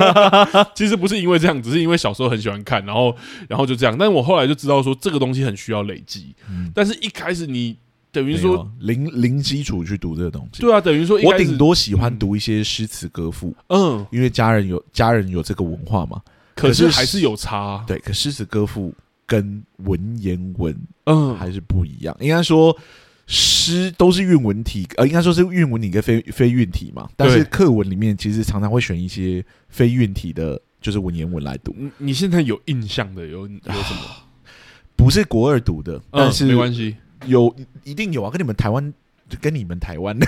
[0.74, 3.14] 其实不是因为这样，只是因为小时候很喜欢看，然后
[3.46, 3.94] 然后就这样。
[3.98, 6.34] 但是我后来就知道说，这个东西很需要累积。
[6.48, 7.76] 嗯、但是一开始你。
[8.10, 16.20] 等于说零零基础去读这个东西，对啊，等于说我顶多喜欢读一些诗词歌赋，嗯，因为家人有家人有这个文化嘛。
[16.54, 18.92] 可是还是有差，对，可诗词歌赋
[19.24, 22.16] 跟文言文，嗯，还是不一样。
[22.18, 22.76] 应该说
[23.26, 27.08] 诗都是韵文体，呃，应该说是韵文体跟非非韵体嘛。
[27.14, 31.72] 但是课文里面其实常常会选一些非韵体的，就是文言文来读。
[31.78, 34.00] 你你现在有印象的有有什么？
[34.96, 36.96] 不是国二读的，但是没关系。
[37.26, 37.54] 有
[37.84, 38.92] 一定有啊，跟你们台湾，
[39.40, 40.26] 跟你们台湾的，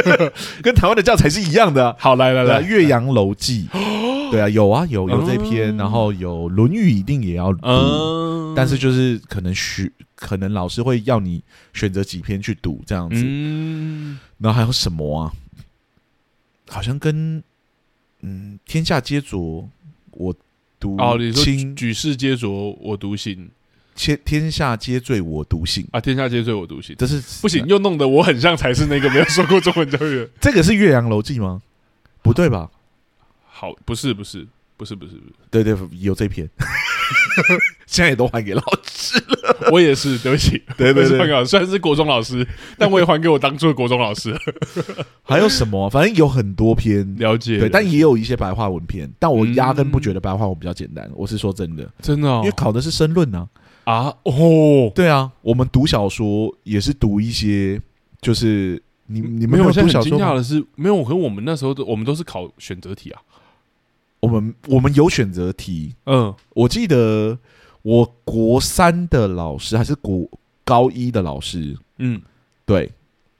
[0.62, 1.96] 跟台湾的教材是一样的、啊。
[1.98, 3.68] 好，来来来，《岳阳楼记》
[4.30, 13.22] 对啊，有啊，有有这篇，嗯、然后有《论语》，一定也要读，嗯、但是就是可能学，可能老师会要你选择几篇去读这样子。
[13.24, 15.32] 嗯，然后还有什么啊？
[16.68, 17.42] 好像跟
[18.22, 19.68] 嗯，天下皆浊，
[20.10, 20.34] 我
[20.80, 21.44] 独哦，你说
[21.74, 23.48] 举世皆浊，我独醒。
[23.96, 26.00] 天天下皆醉我独醒啊！
[26.00, 30.28] 天下皆醉我独醒，这是不行，又弄得我很像才是那个没有受过中文教育的。
[30.40, 31.62] 这个是《岳阳楼记》吗？
[32.22, 32.70] 不对吧？
[33.46, 35.32] 好，不是，不是，不是，不是，不是。
[35.50, 36.48] 对对，有这篇，
[37.86, 39.70] 现在也都还给老师了。
[39.72, 44.36] 我也是，对不起，对对对，虽然是国中老师，但我也还给我当初的国中老师。
[45.22, 45.88] 还有什么？
[45.88, 49.10] 反正有很多篇了解，对，但也有一些白话文篇。
[49.18, 51.10] 但我压根不觉得白话文比较简单。
[51.14, 53.48] 我是说真的，真的，因为考的是申论呢。
[53.86, 57.80] 啊哦，对啊，我们读小说也是读一些，
[58.20, 60.10] 就是你你们没有读小说？
[60.10, 63.22] 惊讶的是，没有，可能我们那时候的我们都是考选择题啊。
[64.18, 67.38] 我们我们有选择题，嗯，我记得
[67.82, 70.28] 我国三的老师还是国
[70.64, 72.20] 高一的老师，嗯，
[72.64, 72.90] 对，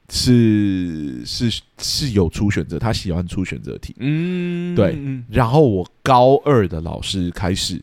[0.09, 4.96] 是是是有出选择，他喜欢出选择题，嗯，对，
[5.28, 7.82] 然后我高二的老师开始。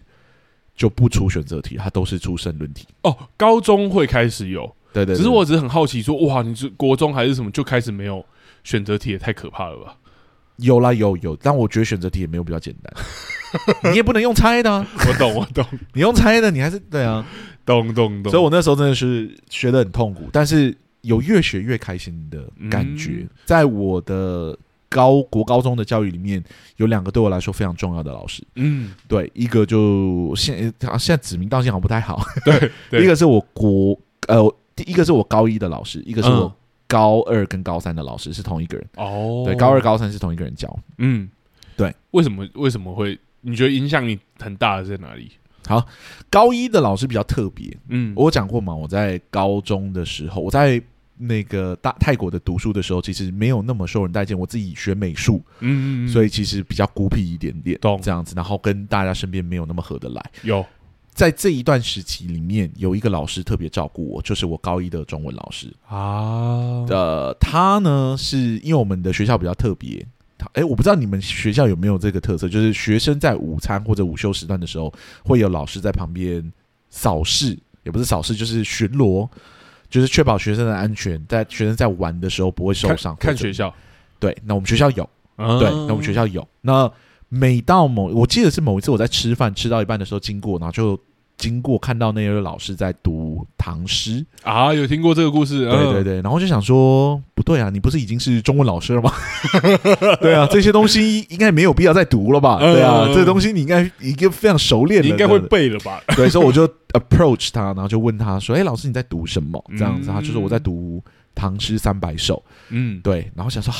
[0.76, 3.16] 就不出选择题，它都是出申论题哦。
[3.38, 8.26] 高中会开始有，对，对对，只是我只是很好奇说，说哇，你是国中还是什么就开始没有
[8.64, 9.96] 选择题，也太可怕了吧？
[10.58, 12.94] 有啦有有，但我觉得选择题也没有比较简单，
[13.92, 14.88] 你也不能用猜的啊。
[15.08, 17.26] 我懂我懂，你用猜的，你还是对啊，
[17.66, 18.32] 懂懂懂。
[18.32, 24.58] 所以我那时候真的是学的很痛苦，但是有越学越开心的感觉，嗯、在我的。
[24.94, 26.42] 高国高中的教育里面
[26.78, 36.54] 有两个对我来说非常重要的老师，嗯，对，一个就现现在指名道姓好像不太好，对， 对，一个是我国呃，第一个是我高一的老师，一个是我
[36.88, 38.88] 高二跟高三的老师是同一个人。
[38.98, 41.28] 哦，对，高二高三是同一个人教，嗯，
[41.76, 45.32] 对，为什么为什么会你觉得影响你很大的在哪里？
[45.68, 45.84] 好，
[46.30, 50.80] 高一的老师比较特别，嗯，我讲过嘛，我在高中的时候我在。
[51.28, 54.38] 那个大泰国的读书的时候，其实没有那么受人待见。
[54.38, 58.34] 我自己学美术，嗯，嗯，嗯，所以其实比较孤僻一点点，懂这样子。
[58.36, 60.32] 然后跟大家身边没有那么合得来。
[60.42, 60.66] 有
[61.14, 66.86] 在这一段时期里面，有一个老师特别照顾我，就是我高一的中文老师啊。
[66.90, 70.06] 呃，他呢是因为我们的学校比较特别，
[70.38, 74.92] 他哎，我不知道你们学校有没有这个特色，就是学生在午餐或者午休时段的时候，
[75.24, 76.52] 会有老师在旁边
[76.90, 79.30] 扫视，也不是扫视，就是巡逻。
[79.94, 83.16] 就是确保学生的安全，在学生在玩的时候不会受伤。
[83.18, 83.72] 看学校，
[84.18, 86.48] 对，那我们学校有，嗯、对，那我们学校有。
[86.62, 86.92] 那
[87.30, 91.00] 每到某，我记得是某一次我在吃饭吃到一半的时候经过，然后就。
[91.36, 95.68] 经过看到那位老师在读唐诗啊，有听过这个故事？
[95.68, 99.12] 对对对，然后就想说，不对啊，你不是已经是中文老师了吗？
[100.22, 102.60] 对啊，这些东西应该没有必要再读了吧？
[102.60, 106.00] 对啊，这个东西你应该已经非常熟练了，你应该会背了吧？
[106.16, 111.04] 对，所以我就 approach 他，然后就问他说：“哎，老师你在读什么？”这样子，他就说我在读
[111.36, 112.42] 唐诗三百首。
[112.70, 113.74] 嗯，对，然后想说。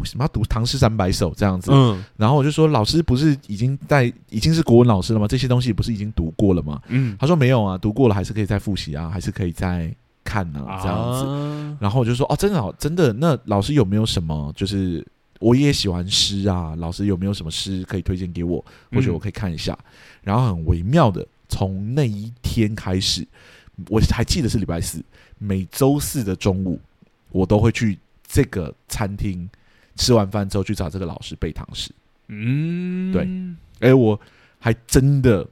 [0.00, 1.70] 为什么要读《唐诗三百首》这样子？
[1.72, 5.28] 嗯，然后我就说，老师不是已经在已经是国文老师了吗？
[5.28, 6.82] 这些东西不是已经读过了吗？
[6.88, 11.24] 嗯，他说没有啊，读过了还是可以再复习啊，还是可以再看呢、啊，这样子。
[11.24, 13.12] 啊、然后我就说，哦，真的好，真的。
[13.12, 14.52] 那老师有没有什么？
[14.56, 15.06] 就是
[15.38, 18.64] 我也喜欢诗啊，老师有没有什么诗可以推荐给我？
[18.90, 19.72] 或许我可以看一下。
[19.80, 19.86] 嗯、
[20.24, 23.24] 然后很微妙的，从那一天开始，
[23.88, 25.00] 我还记得是礼拜四，
[25.38, 26.80] 每周四的中午，
[27.30, 29.48] 我都会去这个餐厅。
[29.96, 31.88] 吃完饭之后去找这个老师背唐诗
[32.26, 33.28] 嗯，对，
[33.78, 34.20] 哎，我
[34.58, 35.46] 还真的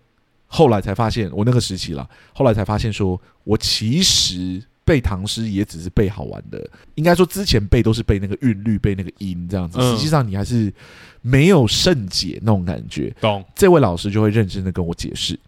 [0.49, 10.75] 后来才发现，我那个时期了，后来才发现说，我其实背唐诗也只是背好玩的，应该说之前背都是背那个韵律，背那个音这样子，实际上你还是
[11.21, 13.15] 没有圣解那种感觉。
[13.21, 13.45] 懂？
[13.55, 15.39] 这位老师就会认真的跟我解释。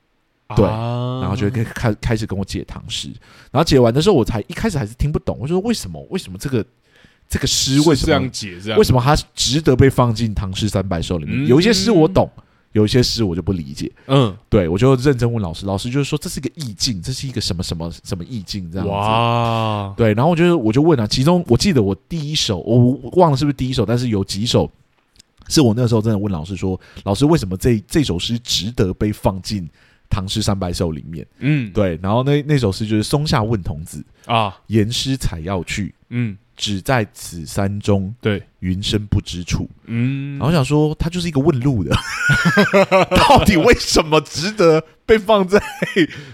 [0.54, 3.09] 对，啊、然后就开开开始跟我解唐诗，
[3.50, 6.64] 然后解完的时候，我才一开始还是听不懂，我就说为什么为什么这个
[7.28, 8.78] 这个诗为什么这样解这样？
[8.78, 11.44] 为什么它值得被放进《唐诗三百首》里面？
[11.44, 12.30] 嗯、有一些诗我懂，
[12.72, 13.90] 有一些诗我就不理解。
[14.07, 18.92] 嗯，对，我就认真问老师，老师就是说这是一个意境，这是一个什么什么什么意境这样子。
[18.92, 24.70] 哇，对，然后我就我就问啊，其中我记得我第一首我忘了是不是第一首，但是有几首
[25.48, 29.62] 是我那时候真的问老师说，老师为什么这这首诗值得被放进？
[30.08, 41.94] 《唐诗三百首》里面，嗯，对，然后那那首诗就是“松下问童子啊，言师采药去，嗯，只在此山中，对，云深不知处。”嗯，然后我想说，他就是一个问路的，
[43.16, 44.83] 到底为什么值得？
[45.07, 45.62] 被放在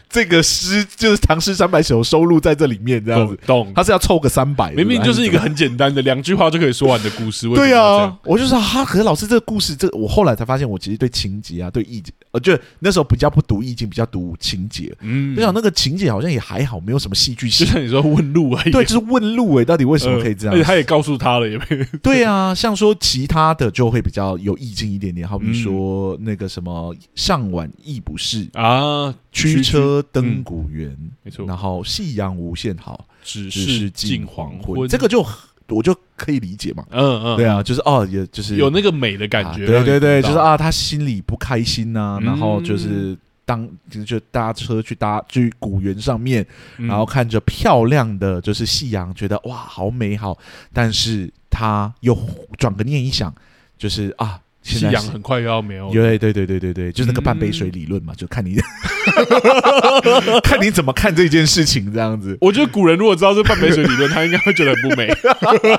[0.08, 3.72] 这个诗，就是《唐诗三百首》收录在这里面，这样子，懂？
[3.74, 7.48] 他是要凑个三百，明明就是一个很简单的两句话就可以说完的故事。
[7.48, 14.94] 对啊，我就说哈，可是老师这个故事，这我后来才发现，我其实对情节啊，对意境，呃，就那时候比较不读意境，比较读情节。
[15.00, 17.66] 嗯，就想那个情节好像也还好，没有什么戏剧性。
[17.66, 20.54] 就像你说问路而已，对，就是问路哎，到底为什么可以这样？
[20.54, 21.64] 而且他也告诉他了，也没
[22.00, 22.54] 对啊。
[22.54, 28.48] 像说其他的就会比较有意境一点点，好比说那个什么上晚意不适。
[28.54, 31.46] 啊，驱车登古原，没错。
[31.46, 34.88] 然后夕阳无限好，只是近黄昏。
[34.88, 35.24] 这个就
[35.68, 36.84] 我就可以理解嘛。
[36.90, 39.66] 嗯嗯，对啊，就是哦，也就是有那个美的感觉。
[39.66, 43.68] 对对对，就是啊，他心里不开心呐，然后就是当
[44.04, 46.44] 就搭车去搭去古园上面，
[46.76, 50.36] 然后看着漂亮的就是夕阳，觉得哇，好美好。
[50.72, 52.16] 但是他又
[52.56, 53.34] 转个念一想，
[53.76, 54.40] 就是啊。
[54.62, 58.56] 夕阳很快又要没有，对对对对对对，就是那个半杯水理论嘛，就看你
[60.44, 62.36] 看你怎么看这件事情这样子。
[62.40, 65.06] 我觉得古人如果知道这半杯水理论，他应该会觉得很不美。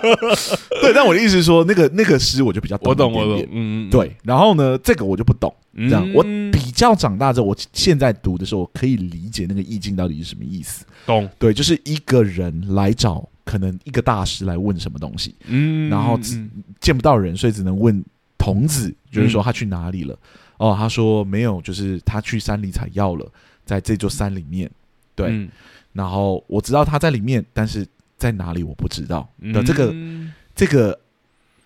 [0.81, 4.15] 对，但我的意思是说，那个那个诗我就比较懂，我懂我懂，嗯，对。
[4.23, 10.83] 然后呢，这个我就不懂，这样我比较长大之后，我现在读的时候，我可以理解那个意境到底是什么意思。
[11.05, 16.19] 懂，对，就是一个人来找可能一个大师来问什么东西，嗯，然后
[16.79, 18.03] 见不到人，所以只能问。
[18.41, 20.15] 童子就是说他去哪里了？
[20.57, 23.31] 嗯、哦，他说没有，就是他去山里采药了，
[23.63, 24.67] 在这座山里面。
[25.13, 25.47] 对，嗯、
[25.93, 27.85] 然后我知道他在里面，但是
[28.17, 29.29] 在哪里我不知道。
[29.53, 29.93] 的、嗯、这个
[30.55, 30.99] 这个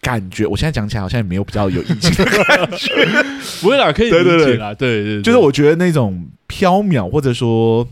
[0.02, 2.94] 感觉，我现在讲起来好像也没有比较有意境的感觉。
[3.62, 4.74] 不会啦，可以理解啦。
[4.74, 7.88] 对对，对，对，就是我觉得那种飘渺或者说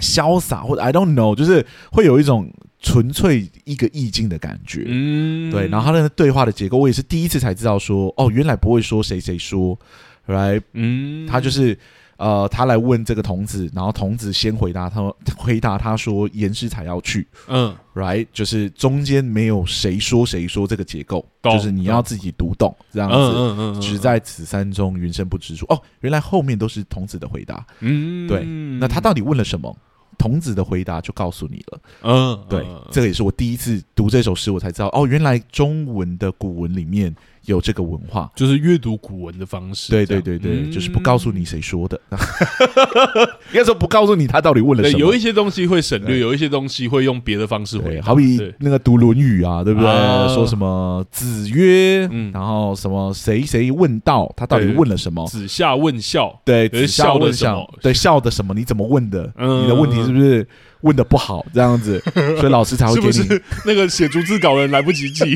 [0.00, 2.50] 潇洒，或者 I don't know，就是会有一种。
[2.80, 5.66] 纯粹一个意境的感觉，嗯，对。
[5.68, 9.78] 然后他那个对话的结构，我也是第一次才知道说，哦，原来不会说谁谁说，
[10.26, 11.76] 来，嗯，他就是
[12.18, 15.02] 呃，他来问这个童子，然后童子先回答他，
[15.36, 25.66] 回答他说言师才要去，嗯，right，就是中间没有谁说谁说这个结构，就是你要自己读懂这样子，嗯嗯嗯，只在此山中云深不知处。
[25.68, 28.44] 哦，原来后面都是童子的回答，嗯，对。
[28.80, 29.76] 那他到底问了什么？
[30.18, 37.14] 童子的回答就告诉你了，嗯，对，这个也是我第一次读这首诗，我才知道哦，原来中文的古文里面。
[37.48, 39.90] 有这个文化，就是阅读古文的方式。
[39.90, 42.00] 对对对对，就是不告诉你谁说的，
[43.52, 44.98] 应该说不告诉你他到底问了什么。
[44.98, 48.00] 有一些东西会省略，有一些东西会用别的方式回。
[48.00, 49.88] 好比那个读《论语》啊，对不对？
[50.34, 55.26] 说什么子曰，然后什么谁谁问道，他到底问了什么？
[55.26, 58.54] 子夏问孝，对，子夏问孝，对，孝的什么？
[58.54, 59.32] 你怎么问的？
[59.36, 60.46] 你的问题是不是？
[60.82, 62.00] 问的不好，这样子，
[62.38, 65.34] 所以老师才会给你是不是那个写逐字稿的人来不及记。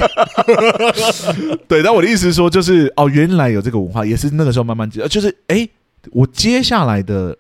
[1.67, 5.01] 对，但我的意思是说，就是哦，原来有这个文化，也是那个时候慢慢记。
[5.09, 5.71] 就是哎、欸，
[6.13, 7.37] 我接下来的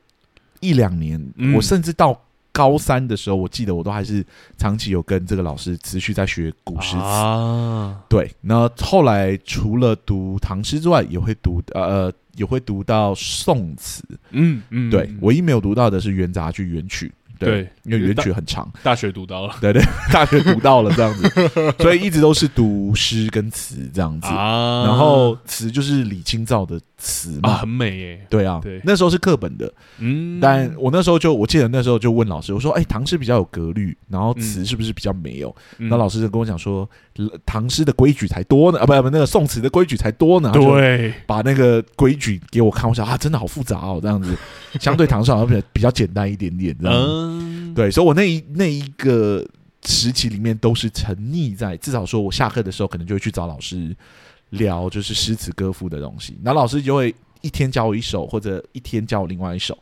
[0.60, 4.24] 一两年，嗯、我甚至到高三的时候，我记得我都还是
[4.58, 6.96] 长期有跟这个老师持续在学古诗词。
[6.96, 14.02] 啊、对，那后来除了读唐诗之外，也会读呃，也会读到宋词。
[14.30, 17.10] 嗯嗯，对，唯一没有读到的是元杂剧元曲。
[17.46, 35.54] 对，因为原曲很长，大学读到了， 对对，大学读到了这样子， 所以一直都是读诗跟词这样子，啊、然后词就是李清照的词嘛，啊、很美耶，对啊，对，那时候是课本的，嗯，但我那时候就我记得那时候就问老师，我说，哎，唐诗比较有格律，然后词是不是比较没有？
[35.78, 36.88] 那、嗯、老师就跟我讲说，
[37.44, 44.36] 唐诗的规矩才多呢，啊，不不，那个宋词的规矩才多呢，对，把那个规矩给我看，我想啊，真的好复杂哦，这样子，
[44.80, 47.06] 相对唐诗好像比较比较简单一点点，这样子。
[47.08, 49.42] 嗯对，所以我那一那一个
[49.86, 53.96] 时期里面都是沉溺在，至少说我下课的时候可能就会去找老师
[54.50, 59.76] 聊就是诗词歌赋的东西，然后老师就会一天教我一首，或者一天教我另外一首。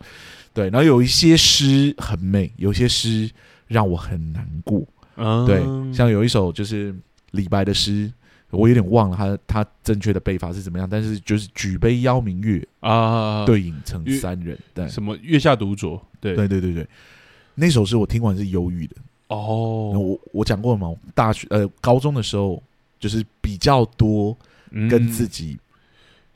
[0.54, 3.28] 对，然后有一些诗很美，有些诗
[3.66, 4.84] 让我很难过。
[5.16, 5.60] 嗯，对，
[5.92, 6.94] 像有一首就是
[7.32, 8.12] 李白的诗，
[8.50, 14.58] 我有点忘了他他正确的背法是怎么样，但是就是举杯邀明月啊，对影成三人。
[14.74, 16.00] 对，什么月下独酌？
[16.20, 16.88] 对对对对对，
[17.54, 18.96] 那首诗我听完是忧郁的。
[19.28, 22.62] 哦，我我讲过了嘛，大学呃高中的时候
[22.98, 24.36] 就是比较多
[24.88, 25.58] 跟自己。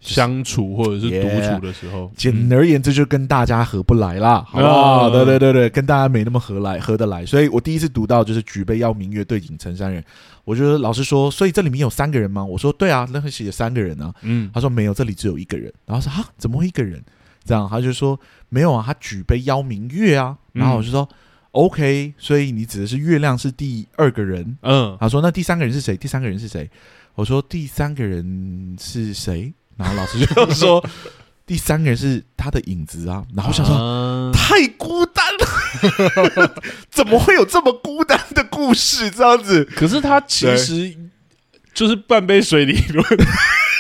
[0.04, 5.08] 相处或者是独处的时候，简、而言，之就跟大家合不来啦，好不好？
[5.08, 7.24] 对对对对，跟大家没那么合来，合得来。
[7.24, 10.04] 所以我第一次读到就是“举杯邀明月，对影成三人”，
[10.44, 12.44] 我觉得老师说，所以这里面有三个人吗？
[12.44, 14.14] 我说对啊，那会写三个人啊。
[14.20, 15.72] 嗯，他说没有，这里只有一个人。
[15.86, 17.02] 然后说啊，怎么会一个人？
[17.46, 18.18] 这样他就说
[18.50, 20.36] 没有啊，他举杯邀明月啊。
[20.52, 21.16] 然后我就说、嗯、
[21.52, 24.58] OK，所以你指的是月亮是第二个人。
[24.60, 25.96] 嗯，他说那第三个人是谁？
[25.96, 26.70] 第三个人是谁？
[27.14, 29.54] 我说第三个人是谁？
[29.76, 30.84] 然后老师就说
[31.46, 36.54] ：“第三个人是他的影子啊。”然后想说：“啊、太孤单了，
[36.90, 39.10] 怎么会有这么孤单的故事？
[39.10, 40.94] 这样子。”可是他其实
[41.74, 43.04] 就是半杯水理论，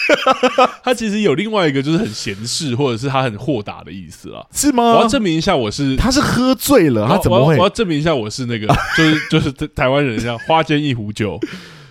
[0.82, 4.44] 他其实有另外一个就是很闲适，或者是他很豁达的意思啊？
[4.52, 4.82] 是吗？
[4.94, 7.44] 我要证明一下，我是他是喝醉了，他怎么会？
[7.44, 8.66] 我要，我要证明一下，我是那个
[8.96, 11.38] 就是就是台湾人，像花间一壶酒。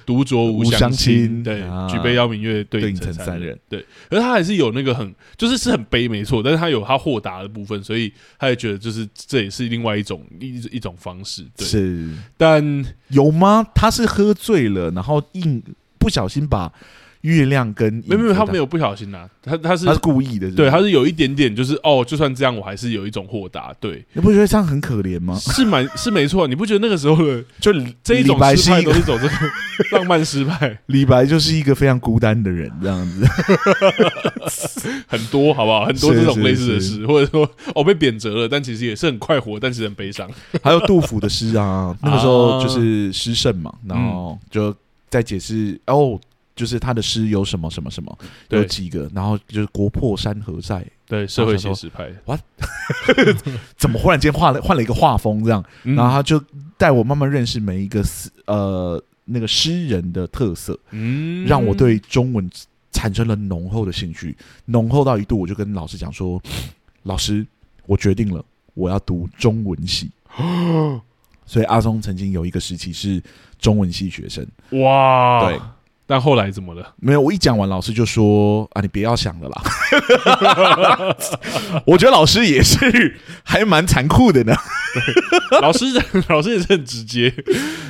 [0.06, 3.80] 独酌无相亲，对，啊、举杯邀明月，对影成三人，对。
[4.10, 6.42] 可是他还是有那个很，就是是很悲，没错。
[6.44, 11.46] 但是他有他豁达的部分，所以他也觉得，就是这也是另外一种一一种方式。
[11.56, 13.66] 对，是，但有吗？
[13.74, 15.62] 他是喝醉了，然后硬
[15.98, 16.72] 不小心把。
[17.24, 25.34] 月亮跟没有没有，他没有不小心呐、啊，他他是他是故意的是是，对，他是有一点点，就是哦，就算这样，我还是有一种豁达，对，你不觉得这样很可怜吗？
[25.40, 27.72] 是蛮是没错，你不觉得那个时候的就
[28.04, 29.34] 这一种失败都是走这个
[29.98, 30.78] 浪漫失败？
[30.88, 33.26] 李白就是一个非常孤单的人，这样子
[35.08, 35.86] 很多好不好？
[35.86, 40.30] 很多这种类似的诗，或者说哦被贬谪了，但其实也是很快活，但是很悲伤。
[40.62, 44.76] 还有杜甫的诗啊，那个时候就是诗圣嘛，然后就
[45.10, 46.20] 在解释哦。
[46.56, 48.18] 就是他的诗有什么什么什么，
[48.50, 52.12] 有几个，然后就是国破山河在，对，社会现实派。
[52.26, 52.38] 哇，
[53.78, 55.64] 怎么忽然间换了换了一个画风这样？
[55.84, 56.42] 然后他就
[56.78, 62.50] 带我慢慢认识每一个诗呃那个诗人的特色，嗯，让我对中文
[62.92, 64.36] 产生了浓厚的兴趣，
[64.66, 66.42] 浓厚到一度我就跟老师讲说，
[67.04, 67.46] 老师，
[67.86, 68.44] 我决定了，
[68.76, 70.12] 我要读中文系。
[71.46, 73.22] 所以阿松曾经有一个时期是
[73.60, 74.48] 中文系学生，
[74.82, 75.60] 哇，对。
[76.06, 76.94] 但后来怎么了？
[76.98, 79.64] 没有，我一讲完，老师就说：“啊，你不要想了啦。
[81.88, 84.54] ”我觉得老师也是还蛮残酷的呢。
[85.62, 85.86] 老师，
[86.30, 87.34] 老师也是很直接，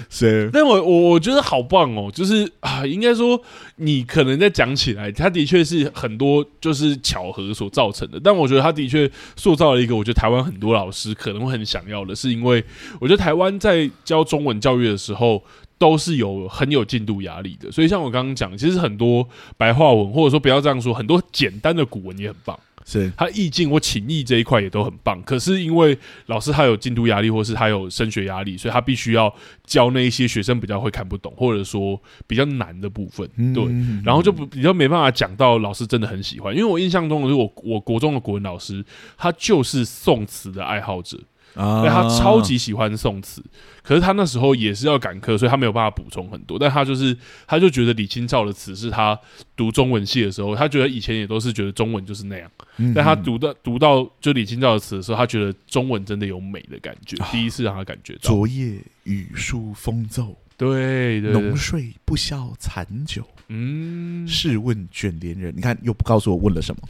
[0.10, 0.50] 是。
[0.54, 3.42] 但我我我觉得好棒哦，就是啊，应该说
[3.78, 8.20] 你可能在讲起来，他的确是很多就是巧合所造成的。
[8.24, 12.64] 但我觉得他的确塑造了一个，我觉得台湾很多老师可能会很想要的，是因为
[13.02, 15.44] 我觉得台湾在教中文教育的时候。
[15.78, 25.22] 都是有很有进度压力的，所以像我刚刚讲，其实很多白话文，或者说不要这样说，很多简单的古文也很棒，是它意境或情意这一块也都很棒。
[25.24, 25.98] 可是因为
[26.28, 29.34] 老师他有进度压力，或是他有升学压力，所以他必须要
[29.66, 33.66] 教那一些学生比较会看不懂，或者说比较难的部分，对，
[34.06, 36.56] 然后就不比较没办法讲到老师真的很喜欢。
[36.56, 38.86] 因为我印象中的是我我国中的国文老师，
[39.18, 41.20] 他就是宋词的爱好者。
[41.56, 43.44] 啊，他超级喜欢宋词，
[43.82, 46.58] 可是他那时候也是要赶课，所以他没有办法补充很多。
[46.58, 49.18] 但他就是，他就觉得李清照的词是他
[49.56, 52.50] 读中文系的时候，他觉得以前也都是觉得中文就是那样。
[52.78, 58.20] 嗯、但他读到读到就李清照的词的时候，他觉得中文真的有美的感觉，第一次让他感觉到。
[58.22, 63.28] 昨夜雨疏风骤，对，对，浓睡不消残酒。
[63.56, 66.82] 嗯，试问卷帘人，你看又不告诉我问了什么？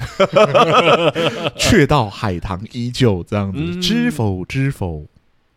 [1.59, 5.05] 却道海棠依旧这样子，嗯、知否知否，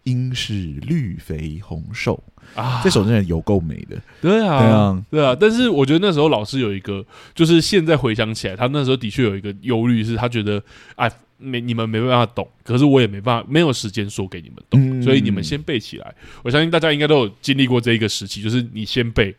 [0.02, 2.20] 应是绿肥红瘦
[2.56, 2.80] 啊！
[2.82, 5.36] 这首真的有够美的，对啊，对啊，对啊。
[5.38, 10.60] 但是我觉得那时候老师有一个，就是现在回想起来，他那时候的确有一个忧虑，是他觉得
[10.96, 16.12] 哎，没你们没办法懂，可是我也没办法，没有时间说给你们懂，嗯、所以你们先背起来。
[16.42, 19.32] 我相信大家应该都有经历过这一个时期，就是你先背。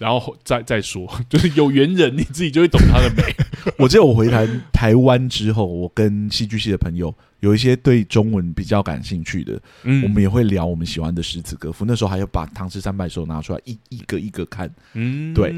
[0.00, 3.22] 然后再再说， 就是有缘人，你自己就会懂他的美。
[3.76, 11.84] 我记得我回台台湾之后，我跟戏剧系的朋友有一些对中文比较感兴趣的，嗯，我们也会聊我们喜欢的诗词歌赋。
[11.84, 15.50] 那时候还要把《唐诗三百首》拿出来一一个一个看，嗯，对，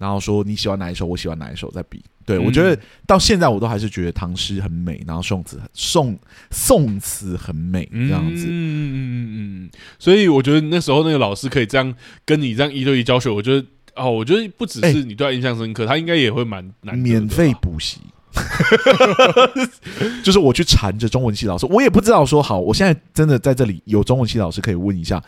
[0.00, 2.02] 然后说你喜欢哪一首，我喜欢哪一首，再比。
[2.26, 2.76] 对，我觉得
[3.06, 6.18] 到现在我都还是觉得唐诗很美，然后宋词宋
[6.50, 8.46] 宋词很美，这样子。
[8.48, 9.70] 嗯嗯嗯嗯。
[10.00, 13.64] 所以我觉得那时候那个老师可以这样跟你这样一对一教学，我觉得。
[13.96, 17.98] 哦，我觉得不只是你对他印象深刻，欸、他应该也会蛮难免费补习。
[20.24, 22.58] 就是我去缠着中文系老师，我也不知道说好。
[22.58, 25.22] 我现在真的在这里有中文系老师可以问一下，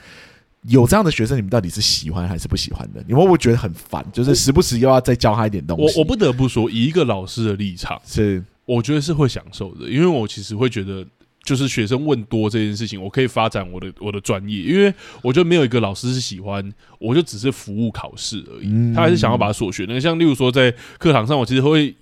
[0.62, 3.00] 有这样的学生，你们到底是喜欢还是不喜欢的？
[3.06, 4.04] 你们会不会觉得很烦？
[4.12, 5.84] 就是时不时又要再教他一点东西。
[5.84, 11.06] 我我不得不说，以一个老师的立场，是我觉得是会享受的，因为我其实会觉得，
[11.46, 14.92] 就是学生问多这件事情，我可以发展我的我的专业，因为
[15.22, 19.86] 我觉得没有一个老师是喜欢，我就只是服务考试而已，他还是想要把所学。
[19.88, 21.94] 那个像例如说在课堂上，我其实会。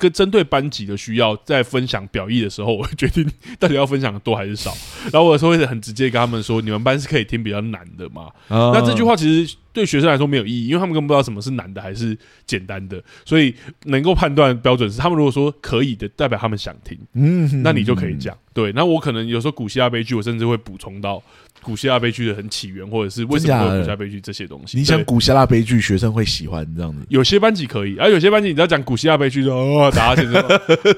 [0.00, 4.74] 跟针对班级的需要，在分享表意的时候，我会决定到底要分享的多还是少。
[5.12, 12.16] 然后我有时候会很直接跟他们说：“你们班是可以听比较难的嘛？”啊、那这句话其实对学生来说没有意义，因为他们根本不知道什么是难的还是
[12.46, 13.02] 简单的。
[13.24, 13.54] 所以
[13.84, 16.98] 能够判断标准是，他们如果说可以的，代表他们想听。
[17.14, 18.36] 嗯，那你就可以讲。
[18.52, 21.22] 对，那我可能有时候古希腊悲剧，我甚至会补充到。
[21.62, 24.78] 古希腊悲剧的很起源，或者是为什么有古希腊悲剧这些东西？
[24.78, 27.04] 你想古希腊悲剧学生会喜欢这样子？
[27.10, 30.40] 有些班级可以，而、啊、有些班级你只要讲古希腊悲剧就哦，大家先说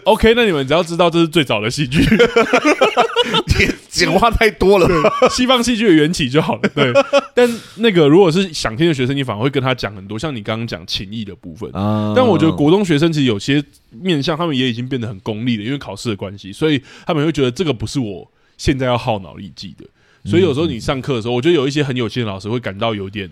[0.04, 0.32] OK。
[0.36, 2.00] 那你们只要知道这是最早的戏剧，
[3.88, 4.88] 简化太多了，
[5.30, 6.68] 西方戏剧的缘起就好了。
[6.74, 6.92] 对，
[7.34, 11.70] 但那个如果是想听的学生，你反而会跟他讲很多，像你刚刚讲情义的部分。
[11.72, 19.84] 啊、但我觉得国中学生其实有些面向，他们也已经变得很功利了，因为考试的关系，所以他们会觉得这个不是我现在要耗脑力记的。
[20.24, 23.28] 所以有时候你上课的时候，我觉得有一些很有心的老师会感到有点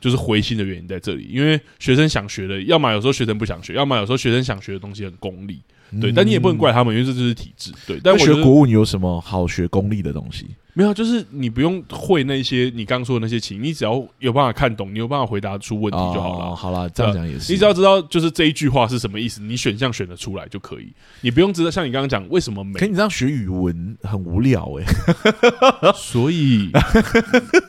[0.00, 5.60] 就是灰心的原因在这里，因为学生想学的，要么有时候学生不想学，要么有时候学生想学的东西很功利，
[5.98, 6.12] 对。
[6.12, 7.98] 但你也不能怪他们，因为这就是体制，对。
[8.04, 10.46] 但学国文有什么好学功利的东西？
[10.72, 16.52] 没有，就是你不用会那些你刚说的那些情，你只要有办法看懂，你有办法回答出问题就好了。
[16.52, 17.52] 哦，好了，这样讲也是。
[17.52, 20.92] 你只要知道就是这一句话是什么意思，你选项选得出来就可以。
[21.22, 22.74] 你不用知道像你刚刚讲为什么美。
[22.78, 26.70] 可你这样学语文很无聊哎、欸， 所以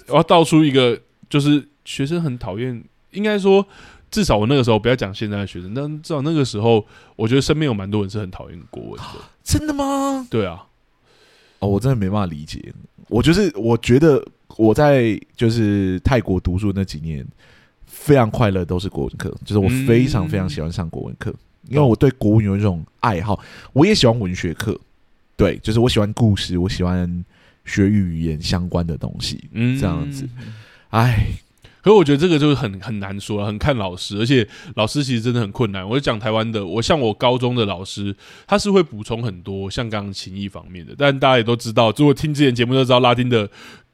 [0.07, 2.83] 我要道出一个，就是学生很讨厌。
[3.11, 3.67] 应该说，
[4.11, 6.85] 至少我那个时候不要讲现在的学生，但至少那个时候，
[7.15, 9.03] 我觉得身边有蛮多人是很讨厌国文的。
[9.41, 10.27] 真的吗？
[10.29, 10.67] 对啊。
[11.59, 12.73] 哦，我真的没办法理解。
[13.07, 14.21] 我就是我觉得
[14.57, 17.25] 我在就是泰国读书那几年
[17.85, 23.39] 非常快乐，都是国文课，就是我非常非常喜欢上国文课，嗯、因为我对国文有一种爱好。
[23.71, 24.77] 我也喜欢文学课，
[25.37, 27.23] 对，就是我喜欢故事，我喜欢
[27.63, 30.27] 学语言相关的东西，嗯，这样子。
[30.89, 31.27] 哎。
[31.81, 35.87] 可是我觉得这个就是很很难说，很看老师，而且老师其实真的很困难。
[35.87, 38.15] 我就讲台湾的，我像我高中的老师，
[38.45, 43.49] 他是会补充很多像刚刚情谊方面的，但大家也都知道，如果听之前节目都知道，拉丁的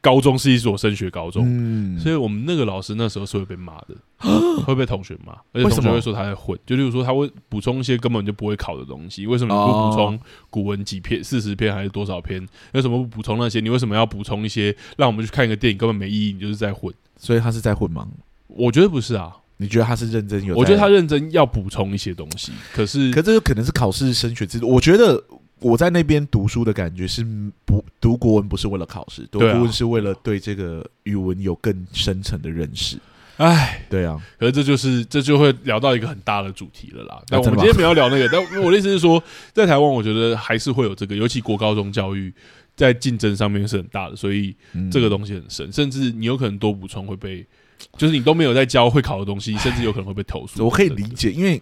[0.08, 3.95] 高中是一所升学高中，嗯，所以我们那个老师那时候是会被骂的，
[4.64, 10.18] 会被同学骂，而且同学会说他在混，就例如说他会补充一些根本就不会考的东西，为什么你不补充
[10.49, 12.41] 古文几篇、 四十篇还是多少篇？
[12.72, 13.60] 为什么不补充那些？
[13.60, 16.32] 你为什么要补充一些让我们去看一个电影根本没意义？
[16.32, 16.93] 你就是在混。
[17.18, 18.08] 所以他是在混吗？
[18.47, 19.36] 我觉得不是啊。
[19.60, 20.55] 你觉得他是认真有？
[20.55, 22.51] 我觉得他认真要补充一些东西。
[22.76, 24.68] 可是，可这个可能是考试升学制度。
[24.70, 25.22] 我觉得
[25.60, 27.26] 我在那边读书的感觉是
[27.66, 32.97] 不读国文不是为了考试，读国文是为了对这个语文有更深层的认识。
[33.38, 34.22] 哎，对啊。
[34.39, 37.22] 可是这就是这就会聊到一个很大的主题了啦。
[37.28, 38.28] 但我们今天没有聊那个。
[38.34, 42.34] 但我的意思是说，在台湾，我觉得还是会有这个，尤其国高中教育。
[42.76, 44.55] 在竞争上面是很大的，所以
[44.91, 47.43] 这个东西很深，嗯、甚至你有可能多补充会被，
[47.97, 50.64] 就是你都没有在教会考的东西，甚至有可能会被投诉。
[50.64, 51.60] 我可以理解，因为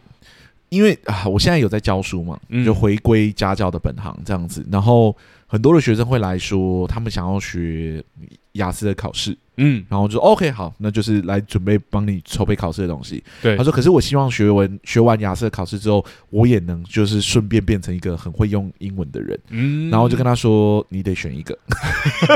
[0.70, 5.16] 因为啊，我现在有在教书嘛，就回归家教的本行这样子，然后
[5.48, 8.04] 很多的学生会来说，他们想要学
[8.54, 9.38] 雅思的考试。
[9.58, 13.24] 嗯，然后就说 OK 好，那就是来准备帮你筹备考试的东西。
[13.42, 19.40] 对，他说，可是我希望学文学完雅思的考试之后，我也能就是顺便变成一个很会用英文的人。
[19.50, 21.58] 嗯，然后就跟他说，你得选一个。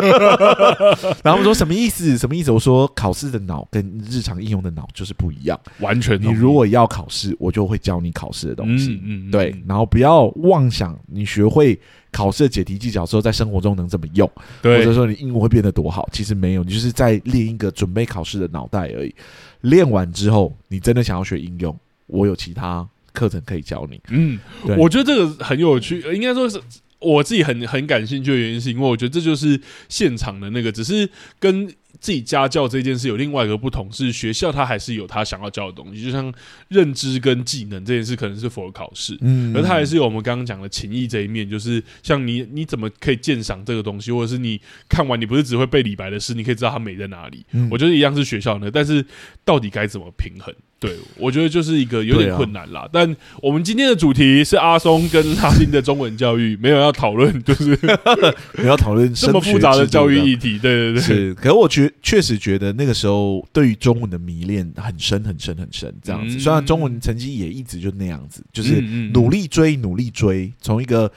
[1.24, 2.17] 然后我说什么意思？
[2.17, 2.51] 什么意思？
[2.51, 6.22] 我说考试的脑跟日常应用的脑就是不一样，完全。
[6.22, 8.99] 你如果要考试，我就会教你考试的东西。
[9.03, 11.80] 嗯，嗯，对，然后不要妄想你学会。
[12.11, 14.28] 考试的解题技巧之后，在生活中能怎么用？
[14.63, 16.09] 对，或者说你英文会变得多好？
[16.11, 19.14] 其实没有，你就是在练一个准备考试的脑袋而已。
[19.62, 23.99] 练完之后，你真的想要学应用，我有其他课程可以教你。
[24.10, 26.62] 嗯，对我觉得这个很有趣，应该说是
[26.99, 31.74] 我自己很很感兴趣的原因，是因为我觉得这就是现场的那个，只是跟。
[32.00, 36.34] 自己家教这件事有另外一个不同，是学校他还是有他想要教的东西，就像
[36.68, 47.45] 认知跟技能这件事，可能是 for 考试，嗯，而他还是有我们刚刚讲的情谊这一面，就是像你你怎么可以鉴赏这个东西，或者是你看完你不是只会背李白的诗，你可以知道它美在哪里。
[47.52, 49.06] 嗯，我觉得一样是学校呢，但是
[49.43, 50.54] 到底该怎么平衡？
[50.80, 52.82] 对，我觉得就是一个有点困难啦。
[52.82, 57.77] 啊、但我们今天的主题是阿松跟拉丁的中文教育，没有要讨论， 就是
[58.55, 60.57] 没有要讨论这么复杂的教育议题。
[60.57, 61.34] 对对对，是。
[61.34, 66.38] 可是我觉确实觉得那个时候对于中文的迷恋很深很深很深，这样子。
[66.38, 68.80] 嗯、虽然中文成绩也一直就那样子，就是
[69.13, 71.11] 努力追努力追，从一个。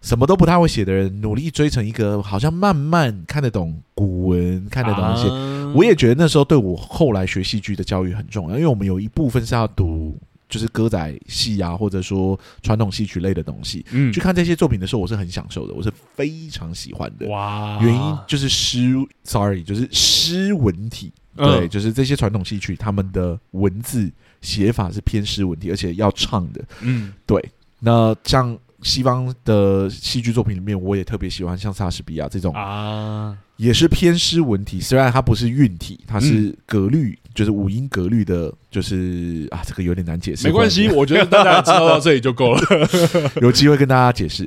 [0.00, 5.28] 什么都不太会写的人，努力追成一个好像慢慢看得懂古文、看得懂一些。
[5.28, 13.84] 啊、我也觉得那时候对我后来学戏剧的教育很重要，因为我们有一部分是要读就是歌仔戏啊，或者说传统戏曲类的东西。
[13.90, 17.26] 嗯，去看这些作品的时候，我是很享受的，我是非常喜欢的。
[17.28, 18.94] 哇，原因就是诗
[19.24, 21.12] ，sorry，就是诗文体。
[21.36, 24.10] 对，嗯、就是这些传统戏曲，他们的文字
[24.40, 26.64] 写法是偏诗文体，而且要唱的。
[26.80, 27.42] 嗯，对。
[27.80, 28.58] 那像。
[28.84, 38.52] 西方的戏剧作品里面，我也特别喜欢像莎士比亚这种啊，也是偏诗文体，虽然它不是韵体，它是格律，嗯、就是五音格律的。
[38.70, 40.46] 就是啊，这个有点难解释。
[40.46, 42.60] 没关系， 我觉得大家知道到这里就够了。
[43.40, 44.44] 有机会跟大家解释。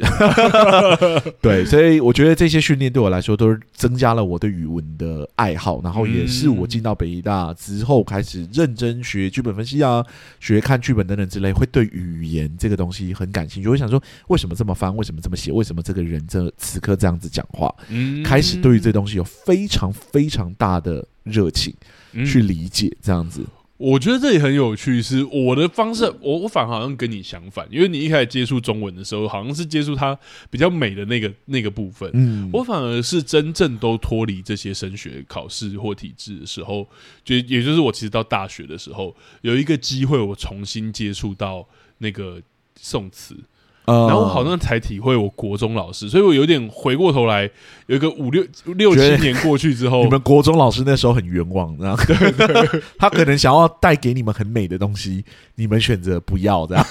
[1.41, 10.05] 对，所以我觉得这些训练对我来说都是增加了我对语文的爱好，然后也是我进到北医大之后开始认真学剧本分析啊，
[10.39, 13.69] 学看剧本等等之类，会对语言这个东西很感兴趣。
[13.69, 14.95] 我想说，为什么这么翻？
[14.95, 15.51] 为什么这么写？
[15.51, 17.73] 为什么这个人这此刻这样子讲话？
[18.23, 21.73] 开始对于这东西有非常非常大的热情
[22.25, 23.45] 去理解这样子。
[23.77, 30.15] 我觉得这也很有趣，是我的方式，我我反而好像跟你相反，因为你一开始接触中文的时候，好像是接触它
[30.51, 36.87] 比较美的那个那个部分，嗯，我反而是真正都脱离这些升学考试或体制的时候，
[37.25, 42.39] 就也就是我其实到大学的时候，有一个机会，我重新接触到那个
[42.79, 43.35] 宋词。
[43.85, 47.49] 然后好像才体会我国中老师，所以我有点回过头来，
[47.87, 48.43] 有一个五六
[48.75, 55.25] 六七年过去之后， 你们国中老师那时候很冤枉，然后对对， 他可能想要带给你们很美的东西，
[55.55, 56.85] 你们选择不要这样，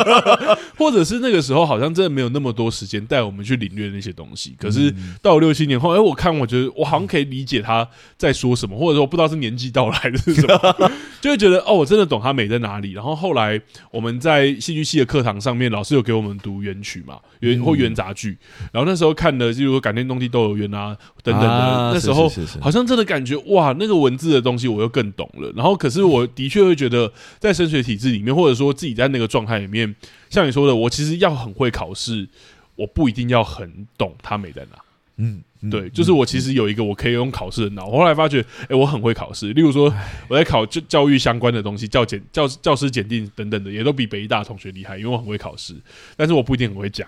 [0.78, 4.54] 或者是那个时候好像真的没有那么多时间带我们去领略那些东西。
[4.58, 12.92] 可是到六七年后，哎，我看我觉得我好像可以理解他在说什么，或者说不知道是年纪到来的是什么，就会觉得哦，我真的懂他美在哪里。
[12.92, 13.60] 然后后来
[13.90, 16.19] 我们在戏剧系的课堂上面，老师有给我们。
[16.20, 18.36] 我们读原曲嘛，元或元杂剧，
[18.72, 25.50] 然后那时候看的，就如说感天动地都有缘啊等等的，啊、那时候好像真的感觉哇，那个文字的东西我又更懂了。
[25.56, 29.94] 然后，可是我的确会觉得，在升学体制里面，或者说自己在那个状态里面，
[30.28, 32.28] 像你说的，我其实要很会考试，
[32.76, 34.78] 我不一定要很懂它美在哪。
[35.20, 35.42] 嗯。
[35.70, 39.52] 对，就是我其实有一个我可以用考试的脑，我后来发觉，哎，我很会考试。
[39.52, 39.92] 例如说，
[40.26, 45.74] 我在考教教育相关的东西，教检、教教师检定等等的，也都比北艺大同学厉害，因为我很会考试。
[46.16, 47.06] 但是我不一定很会讲，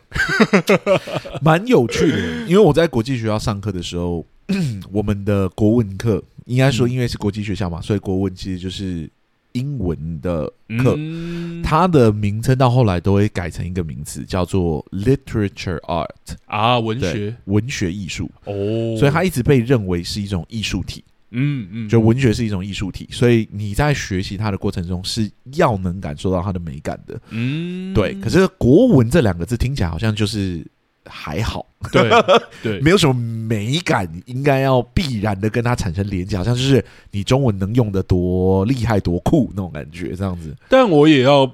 [1.40, 2.18] 蛮有趣的。
[2.46, 4.26] 因为我在国际学校上课的时候，
[4.92, 9.08] 我们的国文课应该说，因为是国际学校嘛，所以国文其实就是。
[9.53, 10.46] 英文的
[10.78, 16.09] 课，嗯、它的名称到后来都会改成一个名词，叫做 literature art
[16.46, 21.05] 啊，文学文学艺术哦，所以它一直被认为是一种艺术体。
[21.30, 27.18] 嗯嗯，就文学是一种艺术体，所以你在学习它的过程中是要能感受到它的美感的。
[27.30, 28.14] 嗯，对。
[28.20, 30.66] 可是国文这两个字听起来好像就是。
[31.07, 32.11] 还好，对
[32.62, 40.55] 对，没有什么美感，应该要必然的跟它产生连接，好像就是你中文能用的多厉害、多酷那种感觉，这样子。
[40.68, 41.50] 但我也要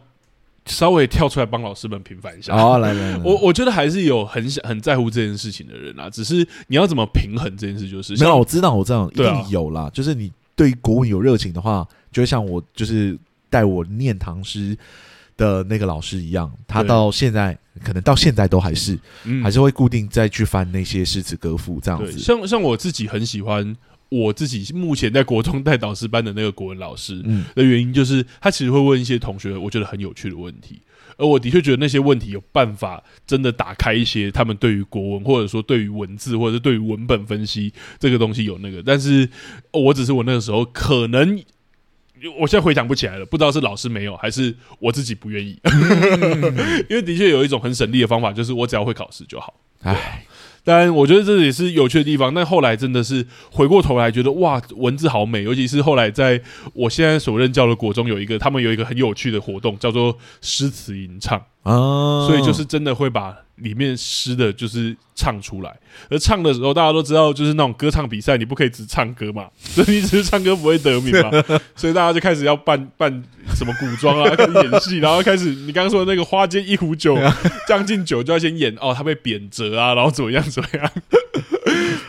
[0.67, 2.55] 稍微跳出来帮老师们平反一下。
[2.55, 9.91] 好，来来来，我我觉得还是有很想很在乎这件事情的人啊，只是你要怎么平衡这件事，就是没有，我知道我这样一定有啦。
[9.95, 13.19] 就是你对国文有热情的话，就像我就是
[13.49, 14.77] 带我念唐诗
[15.39, 22.19] 的那个老师一样，他到现在对可能到现在都还是，嗯、还是会固定再去翻那些诗词歌赋这样子。
[22.19, 23.77] 像像我自己很喜欢
[24.09, 27.23] 我自己目前在国中带导师班的那个国文老师，
[27.55, 30.81] 的原因就是他其实会问一些同学我觉得很有趣的问题，
[31.17, 39.29] 而我的确觉得那些问题有办法真的打开一些他们对于国文或者说对于文字或者是对于文本分析这个东西有那个，但是
[39.73, 41.43] 我只是我那个时候可能。
[42.39, 45.59] 我现在回想不起来了，不知道是老师没有，还是我自己不愿意。
[46.89, 49.55] 因为的确有一种很省力的方法，就是我只要会考试就好。
[49.83, 50.25] 唉，
[50.65, 52.35] 但我觉得这也是有趣的地方。
[52.35, 55.43] 但后来真的是回过头来觉得，哇，文字好美。
[55.43, 56.43] 尤其是后来在
[56.75, 63.37] 我现在所任教的国中，有一个他们有一个很有趣的活动，叫做诗词吟唱啊，所以就是真的会把。
[63.61, 65.77] 里面诗的就是唱出来，
[66.09, 71.31] 而唱的时候大家都知道，就是那种歌唱比赛，你不可以只唱歌嘛， 所以你只是唱歌不会得名嘛，
[71.77, 73.11] 所以大家就开始要扮扮
[73.55, 77.17] 什么古装啊，开始演戏，然后开始你刚刚说的那个花间一壶酒，
[77.67, 80.91] 将进酒就要先演哦，他被贬谪啊，然后怎么样怎么样。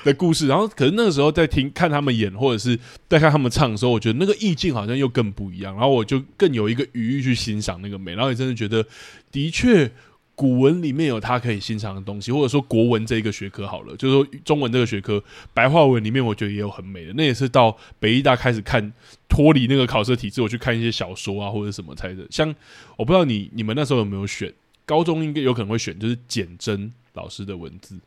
[0.04, 0.48] 的故事。
[0.48, 2.78] 然后，可是那个时候在听看他们演，或者是
[3.10, 5.74] 在看他们唱的时候，我觉得那个意境好像又更不一样。
[5.74, 8.16] 然后我就更有一个余裕去欣赏那个美。
[8.16, 8.86] 然后也真的觉得，
[9.32, 9.92] 的确。
[10.40, 15.22] 古文里面有他可以欣赏的东西，或者说国文这一个学科好了，就是说中文这个学科，
[15.54, 17.12] 白话文里面我觉得也有很美的。
[17.12, 18.94] 那也是到北艺大开始看
[19.28, 22.26] 脱离那个考试体制，我去看一些小说啊或者什么才的。
[22.32, 22.56] 像
[22.96, 24.54] 我不知道你你们那时候有没有选，
[24.86, 28.00] 高中应该有可能会选，就是简真老师的文字。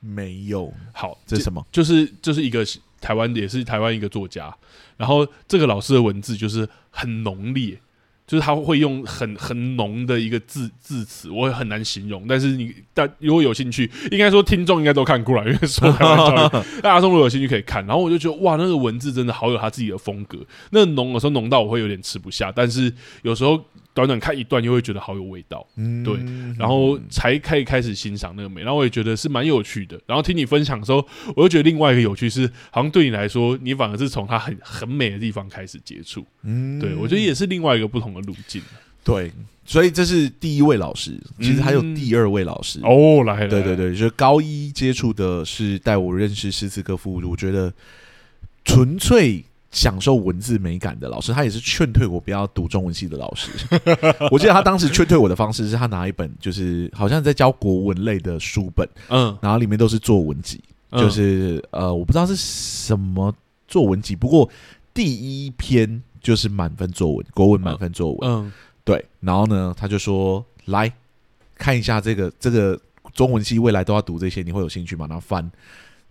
[0.00, 0.72] 没有。
[0.94, 1.66] 好，这是什么？
[1.70, 2.64] 就是就是一个
[2.98, 4.56] 台湾也是台湾一个作家，
[4.96, 7.78] 然后这个老师的文字就是很浓烈。
[8.26, 12.24] 就是他会用很很浓的一个字字词，我也很难形容。
[12.28, 16.50] 但是你但如果有兴趣，应该说听众应该都看过了，因为说台湾，
[16.82, 17.84] 大家如果有兴趣可以看。
[17.86, 20.38] 然后我就觉得哇，那个文字真的好有他自己的风格。
[20.70, 23.64] 那浓有时候浓到我会有点吃不下，但是有时候。
[23.94, 26.16] 短短看一段，又会觉得好有味道，嗯，对，
[26.58, 29.98] 然后才可以开始欣赏那个美，然后我也觉得是蛮有趣的。
[30.04, 38.60] 然后听你分享的时候，我又觉得另外一个有趣是，好像对你来说，你反而是从它很很美的地方开始接触，嗯，对，我觉得也是另外一个不同的路径。
[39.04, 39.30] 对，
[39.64, 47.72] 所以这是第一位老师，其实还有第二位老师、嗯、哦，来，来，对对对，就是高一接触的是带我认识诗词歌赋，我觉得
[48.64, 49.44] 纯粹。
[49.74, 53.50] 享受文字美感的老师，他也是劝退我不要读中文系的老师。
[54.30, 60.62] 我记得他当时劝退我的方式是他拿一本，就是好像在教国文类的书本，嗯，然后里面都是作文集，
[60.92, 63.34] 就是呃，我不知道是什么
[63.66, 64.48] 作文集，不过
[64.94, 65.12] 第
[65.46, 68.52] 一篇就是满分作文，国文满分作文，嗯，
[68.84, 69.04] 对。
[69.18, 70.90] 然后呢，他就说来
[71.56, 72.80] 看一下这个这个
[73.12, 75.04] 中文系未来都要读这些，你会有兴趣吗？
[75.08, 75.50] 然后翻，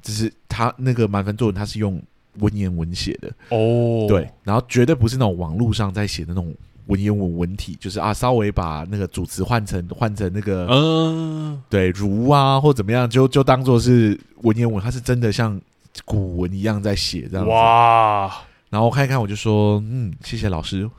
[0.01, 2.01] 就是他那个满分作文，他是用。
[2.39, 3.27] 文言文写的。
[3.49, 6.53] 哦，对，然后绝对不是那种网络上在写的那种
[6.87, 15.59] 文言文文体，就是啊，稍微把那个主词换成换成那个嗯，对，如啊或怎么样，就就当做是文言文，它是真的像
[16.05, 17.51] 古文一样在写这样子。
[17.51, 18.31] 哇。
[18.73, 20.89] 然后我看一看，我就说，嗯，谢谢老师，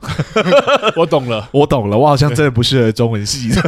[0.95, 3.61] 我懂了， 我懂了，我好像真的不适合中文系的，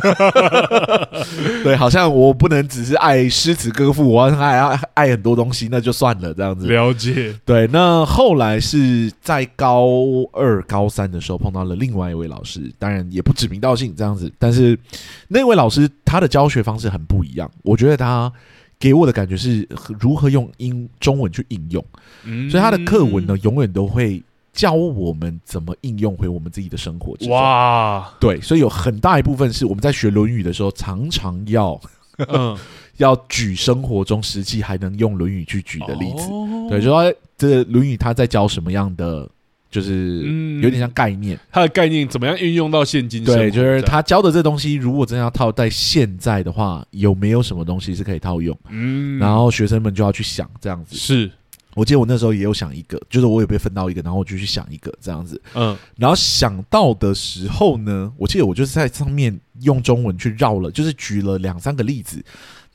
[1.61, 6.67] 对，好像我不能只是爱诗词歌赋，我还爱爱很多东西，那就算了，这样子。
[6.67, 7.67] 了解，对。
[7.67, 9.89] 那后来是在高
[10.31, 14.79] 二、高三的时候碰到了另外一位老师，当然也不指名道姓这样子，但是
[15.27, 18.31] 那位老师他的教学方式很不一样，我觉得他。
[18.79, 19.67] 给我的感觉是
[19.99, 21.83] 如何用英中文去应用，
[22.23, 24.21] 嗯、所以他的课文呢，永远都会
[24.53, 27.33] 教我们怎么应用回我们自己的生活之中。
[27.33, 31.79] 哇，对，所以有很大一部分是我们在学《论语》的时候，常常要，
[32.27, 32.57] 嗯，
[32.97, 36.31] 要举生活中实际还能用《论语》去举的例子。
[36.31, 39.29] 哦、对，就说这个《论语》他在教什么样的？
[39.77, 40.23] 就是
[40.59, 43.23] 有点像概念，嗯、它的概念怎么样运用到现今？
[43.23, 48.57] 对，就是他教的这东西，如果真的要套在现在的话，有没有什么东西是可以套用？
[48.69, 50.95] 嗯，然后学生们就要去想这样子。
[50.95, 51.29] 是，
[51.75, 55.39] 我记得我那时候也有想一个，就是我也被分到一个，然后我就去想一个这样子。
[55.53, 62.23] 嗯，然后想到的时候呢，我记得我就是在上面用中文去绕了，就是举了两三个例子。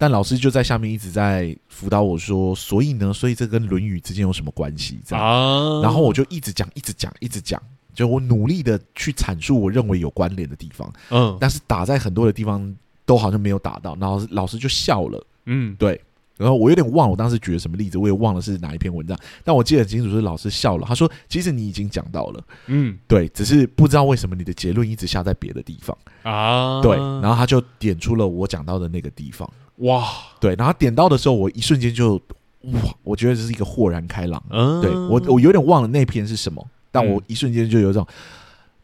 [0.03, 4.99] 但老师就在下面一直在辅导我说，所以呢，所以这跟《论语》之间有什么关系？
[5.07, 7.63] 这样，啊、然后我就一直讲，一直讲，一直讲，
[7.95, 10.93] 就我努力的去阐述我认为有关联的地方。
[11.11, 12.75] 嗯，但是打在很多的地方
[13.07, 15.25] 都好像没有打到，然后老师就笑了。
[15.47, 16.01] 嗯，对。
[16.37, 26.83] 然后我有点忘了我当时举了什么例子，我也忘了是哪一篇文章，但我记得很清楚是老师笑了，他说：“其实你已经讲到了。”嗯，对，只是不知道为什么你的结论一直下在别的地方啊。
[26.83, 29.49] 对，然后他就点出了我讲到的那个地方。
[29.83, 30.05] 哇，
[30.41, 32.15] 对，然后点到的时候，我一瞬间就
[32.63, 34.43] 哇，我觉得这是一个豁然开朗。
[34.51, 38.07] 嗯，对我，我有点忘了那篇是什么，但我一瞬间就有一种，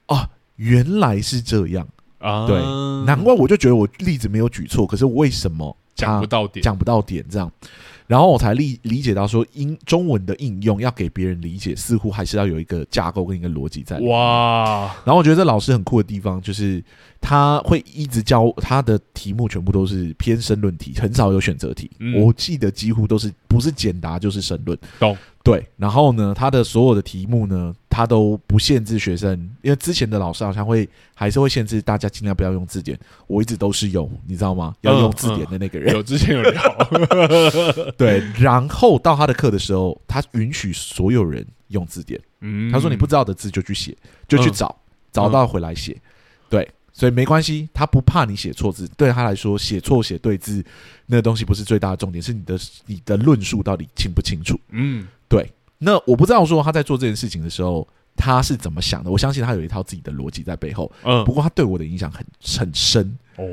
[0.06, 1.86] 啊，原来是这样。
[2.18, 2.60] 啊，对，
[3.04, 7.50] 难怪我就觉得我例子没有举错，可是为什么讲不到点，讲不到点这样？
[8.08, 14.00] 然后我才理理解到说，英中文的应用要给别人理解，似乎还是要有一个架构跟一个逻辑在。
[14.00, 14.90] 哇！
[15.04, 16.82] 然后我觉得这老师很酷的地方就是。
[17.20, 21.90] 他会一直教他的题目，全部都是偏申论题，很少有选择题。
[21.98, 24.78] 嗯、我记得几乎都是不是简答就是申论。
[25.00, 25.66] 懂对。
[25.76, 32.96] 然后呢，他的所有的题目呢，他都不限制学生，因为之前的老师好像会还是会限制大家尽量不要用字典。
[33.26, 34.72] 我一直都是有，你知道吗？
[34.82, 35.92] 要用字典的那个人。
[35.92, 36.62] 嗯嗯、有之前有聊。
[37.98, 38.22] 对。
[38.38, 42.20] 然后到他的课的时候，他允许所有人用字典。
[42.38, 42.70] 嗯。
[42.70, 43.96] 他说：“你不知道的字就去写，
[44.28, 46.00] 就去找，嗯、找到回来写。”
[46.48, 46.70] 对。
[46.92, 48.88] 所以没关系，他不怕你写错字。
[48.96, 50.64] 对他来说，写错写对字
[51.06, 54.56] 那个东西不是最大的重点，是你的你的论述到底清不清楚。
[54.70, 55.50] 嗯，对。
[55.78, 60.90] 那我不知道说他在做这件事情的时候，他是怎么想的，我相信他有一套自己的逻辑在背后。
[61.04, 62.24] 嗯，不过他对我的影响很
[62.58, 63.44] 很深哦，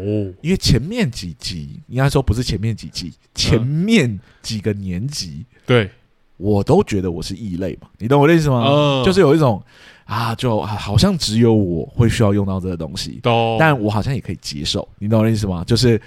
[0.41, 5.89] 因为前面几集应该说不是前面几集，前面几个年级，对
[6.37, 8.65] 我都觉得我是异类嘛，你懂我的意思吗？
[8.67, 9.63] 嗯，就是有一种
[10.05, 13.19] 啊，就好像只有我会需要用到这个东西，
[13.59, 15.63] 但我好像也可以接受，你懂我的意思吗？
[15.65, 16.01] 就是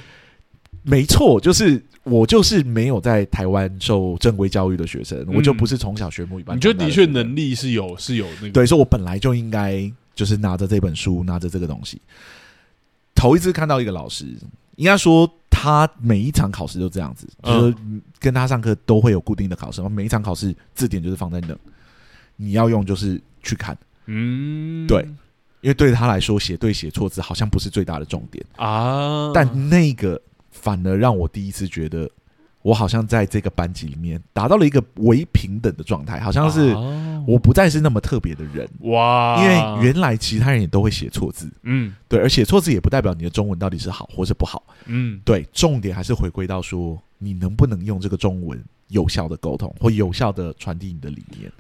[0.89, 1.83] 没错，就是。
[2.05, 6.57] 我就是没有在台湾受正规教育的学生，嗯、我就不是从小学母语班。
[6.57, 12.01] 你觉得的确能力是有是有那个，对，所以我本来就应该就是拿着这本书，拿着这个东西。
[13.15, 14.25] 头一次看到一个老师，
[14.77, 17.75] 应该说他每一场考试都这样子，嗯、就是
[18.19, 21.55] 跟他上课都会有固定的考试，每一场考试字典就是放在那，
[22.37, 23.77] 你要用就是去看，
[24.07, 25.03] 嗯，对，
[25.61, 30.19] 因为对他来说写对写错字好像不是最大的重点啊，但那个。
[30.61, 32.11] 反而让我第一次觉得，
[32.63, 36.75] 我好像在这个班级里面达到了一个唯平等的状态，好像是
[37.27, 38.69] 我不再是那么特别的人。
[38.81, 39.43] 哇！
[39.43, 51.51] 因为原来其他人也都会写错字，嗯，对，而写错字也不代表你的中文到底是好或是不好，嗯，对，重点还是回归到说你能不能用这个中文有效的沟通或有效的传递你的理念。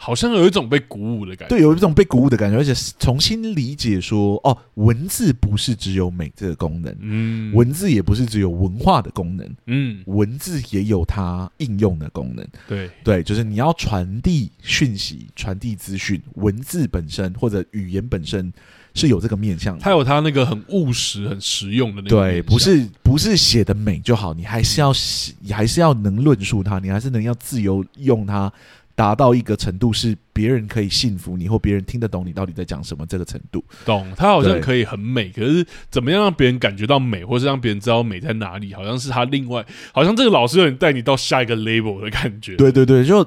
[0.00, 18.52] 好像有一种被鼓舞的感觉，对，有一种被鼓舞的感觉，而且重新理解说，哦，文字不是只有美这个功能，嗯，文字也不是只有文化的功能，嗯，文字也有它应用的功能，对，对，就是你要传递讯息、传递资讯，文字本身或者语言本身
[18.94, 28.52] 是有这个面向的，它有它那个很务实、很实用的那个，对，不是不是写的美就好，你还是要写，你还是要能论述它，你还是能要自由用它。
[28.98, 33.64] 达到一个程度是别人可以信服你，或别人听得懂你到底在讲什么这个程度。
[33.84, 38.74] 懂，他好像可以很美，可是怎么样让别人感觉到美，或是让别人知道美在哪里？
[38.74, 42.56] 好像是他另外，好像这个老师有点带你到下一个 level 的感觉。
[42.56, 43.24] 对对对，就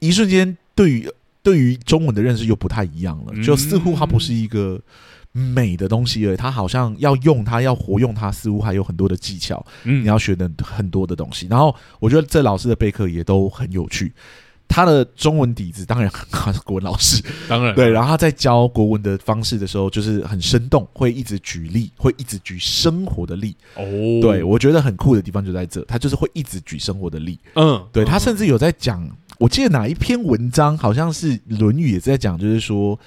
[0.00, 1.08] 一瞬间对于
[1.40, 4.80] 对于中文的认识又不太一样了，就似乎它不是一个
[5.30, 11.46] 美的东西而已，它好像要用它，要活用它，似乎还有很多的技巧，嗯，你要学的很多的东西。
[11.48, 14.12] 然后我觉得这老师的备课也都很有趣。
[14.72, 17.90] 他的中文底子当然很好，是国文老师，当然对。
[17.90, 23.54] 然后他在教国文的方式的时候，就是很生动，会一直举例，会一直举生活的例。
[23.74, 23.84] 哦，
[24.22, 27.38] 对，我觉得很酷的地方就在这，他就是会一直举生活的例。
[27.54, 29.06] 嗯，对，他甚至有在讲，
[29.38, 32.98] 我记得哪一篇文章好像是《论语》也是在讲，就是说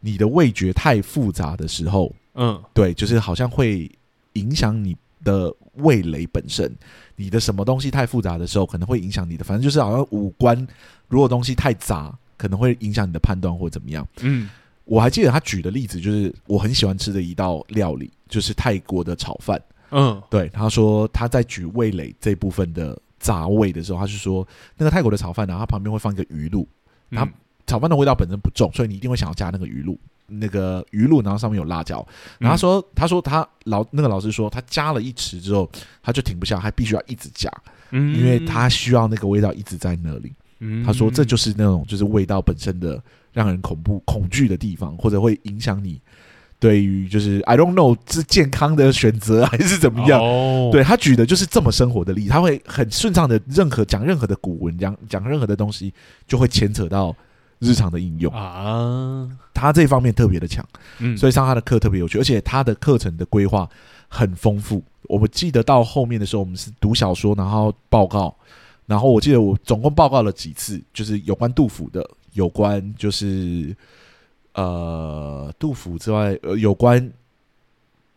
[0.00, 3.90] 你的味觉太复杂的时候，嗯，对，就是好像会
[4.34, 4.94] 影响你
[5.24, 6.72] 的味蕾本身。
[7.16, 10.54] 你的什么东西太复杂的时候，可能会影响你的，反正就是好像五官。
[11.08, 14.06] 如果东西太杂，可能会影响你的判断或怎么样。
[14.20, 14.50] 嗯，
[14.84, 19.60] 我还记得他举的例子，就是我很喜欢吃的一道料理，就是泰国的炒饭。
[19.90, 24.46] 嗯，对，他说他在举味蕾这部分的杂味的时候，他是说
[24.76, 26.66] 那个泰国的炒饭呢，它旁边会放一个鱼露，
[27.12, 27.28] 它
[27.64, 29.96] 炒饭的味道本身不重，所以你一定会想要加那个鱼露，
[30.26, 32.06] 那个鱼露，然后上面有辣椒。
[32.38, 35.70] 然后他说，他说他老那个老师说，他加了一匙之后，
[36.02, 37.50] 他就停不下，他必须要一直加，
[37.90, 40.32] 嗯，因为他需要那个味道一直在那里。
[40.82, 42.98] 他说：“这就是那种，就是味道本身的
[43.32, 46.00] 让人恐怖、恐惧的地方，或者会影响你
[46.58, 50.18] 对于就是 I don't know 是健康的选择还是怎么样。
[50.18, 50.72] Oh.
[50.72, 55.92] 对，他举的就是这么生活的例，他会很顺畅的任何讲任何的古文，讲讲任何的东西，
[56.26, 57.14] 就会牵扯到
[57.58, 59.28] 日常的应用啊。
[59.52, 60.66] 他这方面特别的强，
[61.16, 63.68] 所以上他的课特别有趣，而且他的课程的规划
[64.08, 64.82] 很丰富。
[65.04, 68.34] 我们记得到后面的时候，我们是读小说，然后报告。”
[68.86, 73.74] 然后我记得我总共报告了几次，就是有关杜甫的，有关就是
[74.52, 77.10] 呃杜甫之外，呃有关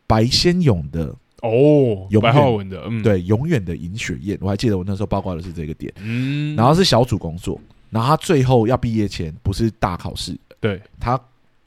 [0.06, 7.58] 白先勇的哦，有白话文的，嗯，对，永远的尹雪宴，我还记得我那时候报告的是这个点，嗯，然后是小组工作，
[7.98, 11.20] 然后他最后要毕业前不是大考试，对，他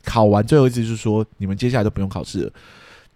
[0.04, 2.52] 考完最后一次就是说，你们接下来都不用考试了，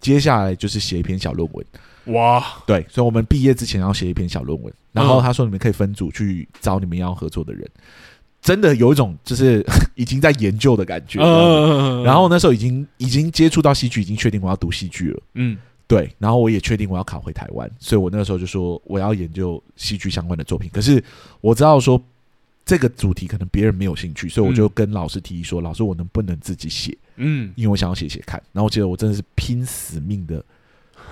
[0.01, 1.65] 接下来就是写一篇小论文。
[2.07, 7.67] 哇，对，所以我们毕业之前要写一篇小论文，然后他说你们可以分组去找你们要合作的人，
[8.43, 9.65] 真的有一种就是
[9.97, 11.19] 已经在研究的感觉。
[12.05, 15.23] 然后那时候已经已经接触到戏剧，已经确定我要读戏剧了。
[15.33, 15.57] 嗯，
[15.87, 20.71] 对，然后我也确定我要考回台湾，所以我那个时候就说我要研究戏剧相关的作品。
[20.71, 21.03] 可是
[21.41, 21.99] 我知道说
[22.65, 28.43] 这个主题可能别人没有兴趣，所以我就跟老师提议说：“老师，我能不能自己写？”嗯，因为我想要写写看。
[28.53, 30.45] 然后我记得我真的是拼死命的。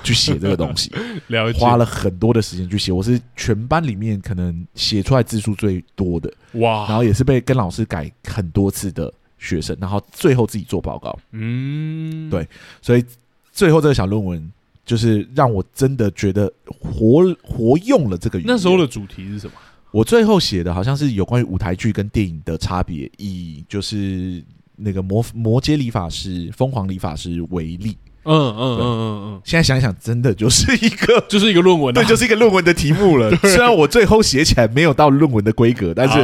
[0.03, 0.91] 去写这个东西，
[1.29, 2.91] 了花了很多的时间去写。
[2.91, 11.17] 我是全班里面可能写出来字数最多的哇，然后也是被跟老师改很多次的学生，然后最后自己做报告。
[11.31, 12.49] 嗯，对，
[12.81, 13.05] 所以
[13.53, 14.53] 最后这个小论文
[14.85, 18.49] 就是让我真的觉得活活用了这个语言。
[18.49, 19.53] 那时候的主题是什么？
[19.93, 24.43] 我最后写的好像是有关于舞台剧跟电影的差别，以就是
[24.77, 27.97] 那个摩摩羯理发师、疯狂理发师为例。
[28.25, 33.29] 嗯嗯嗯嗯嗯，现在想一想，真的就是一个， 就是一个论文，对，就是一个论文的题目了。
[33.43, 36.21] 虽然我最后写起来没有到论文的规格，但是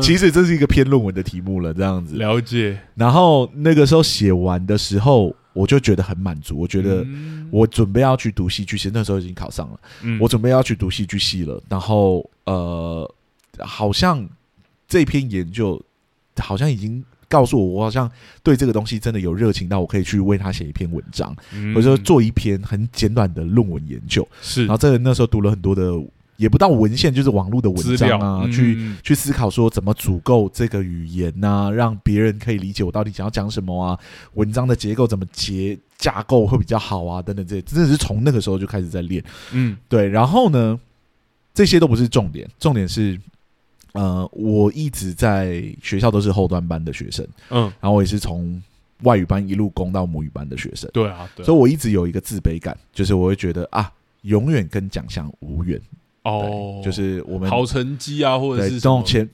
[0.00, 1.74] 其实这是一个偏论文的题目了。
[1.74, 2.78] 这样子了解。
[2.94, 6.58] 然后那个时候写完的时候，我就觉得很满足。
[6.58, 7.06] 我觉得
[7.50, 9.80] 我准备要去读戏剧系，那时候已经考上了。
[10.20, 11.62] 我准备要去读戏剧系了。
[11.68, 13.14] 然后呃，
[13.60, 14.28] 好像
[14.86, 15.82] 这篇研究
[16.36, 17.02] 好像已经。
[17.26, 18.08] 告诉我，我好像
[18.44, 21.34] 对这个东西真的有热情到我可以去为他写一篇文章，
[21.74, 24.28] 或者说做一篇很简短的论文研究。
[24.40, 25.82] 是，然后这个那时候读了很多的，
[26.36, 33.98] 也不到文献，就是网络的文章啊，去去思考说怎么组构这个语言呐、啊，让别人可以理解我到底想要讲什么啊，
[34.34, 39.22] 文章的结构怎么结架构会比较好啊，等等这些，真的是从那个时候就开始在练。
[39.52, 40.08] 嗯，对。
[40.08, 40.78] 然后呢，
[41.52, 43.20] 这些都不是重点，重点是。
[43.92, 48.60] 呃，我一直在学校都是后端班的学生，嗯，然后我也是从
[49.04, 53.88] 外语班一路攻到母语班的学生，对啊，对，所以我一直有一个自卑感，就是我会觉得啊，
[54.22, 55.80] 永远跟奖项无缘
[56.24, 59.28] 哦，就是我们好成绩啊，或者是这种前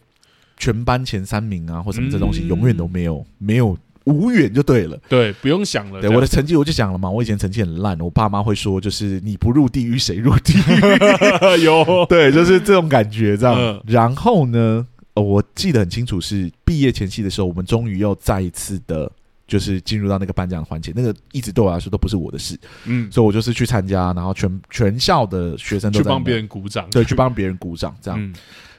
[0.57, 3.77] 全班前三名啊，或什么这东西，永远都没有没有。
[4.05, 6.01] 无缘就对了，对，不用想了。
[6.01, 11.63] 对，我的成绩我就讲了嘛，我以前成绩很烂，我爸妈会说，就是你不入地狱谁入地狱？
[11.63, 13.55] 有， 对，就是这种感觉这样。
[13.57, 14.85] 嗯、然后呢，
[15.15, 19.13] 我记得很清楚，是毕业前夕的时候，我们终于又再一次的，
[19.51, 20.93] 就是进入到那个颁奖环节。
[20.95, 28.23] 那个一直对我来说都不是我的事，嗯，所以我就是去参加，然后全全校的学生都在去帮别人鼓掌，对，去帮别人鼓掌这样。
[28.23, 28.33] 嗯、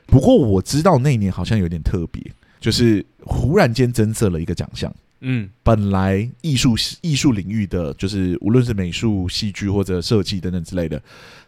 [0.08, 2.24] 不过我知道那一年好像有点特别，
[2.62, 4.92] 就是忽然间增设了一个奖项。
[5.24, 11.00] 嗯，本来艺术艺术领域的，就是无论是美术、戏剧或者设计等等之类的，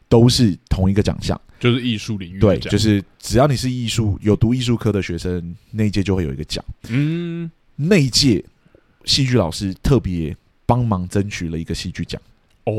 [0.08, 2.40] 都是同一个奖项，就是艺术领域。
[2.40, 6.64] 对，就是只要你是艺术有读艺术科的学生，那一届就会有一个奖。
[6.90, 8.46] 嗯，那一届
[9.06, 10.36] 戏剧老师特别
[10.66, 12.22] 帮忙争取了一个戏剧奖。
[12.66, 12.74] 哦，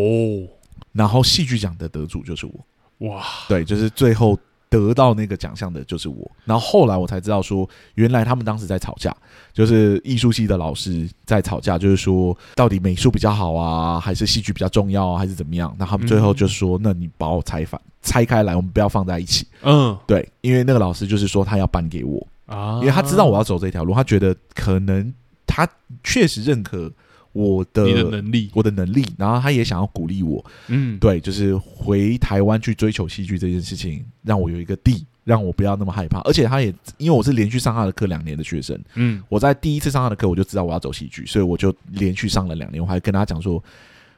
[0.92, 3.08] 然后戏剧奖的得主就是我。
[3.08, 4.38] 哇，对，就是最后。
[4.70, 9.16] 得到那个奖项的就是我，然后后来我才知道说，原来他们当时在吵架，
[9.52, 15.72] 就是艺术系的老师在吵架，就是说到底美术比较好啊，还是戏剧比较重要啊，还是怎么样？
[15.78, 19.46] 那他们最后就说，那你把我拆反拆开来，我们不要放在一起。
[19.62, 25.14] 嗯，对，因为那个老师就是说他要颁给我啊，因为他知道我要走这条路，他觉得可能
[25.54, 25.68] 他
[26.02, 26.90] 确实认可。
[27.32, 36.20] 我的，你的能力，我的能力，然后他也想要鼓励我，嗯，对，就是回台湾去追求戏剧这件事情，让我有一个地，让我不要那么害怕。
[36.20, 42.80] 而且他也因为我是连续上他的课两年的学生，嗯，我在第一次上他的课，我就知道我要走戏剧，所以我就连续上了两年。
[42.80, 43.60] 我还跟他讲说，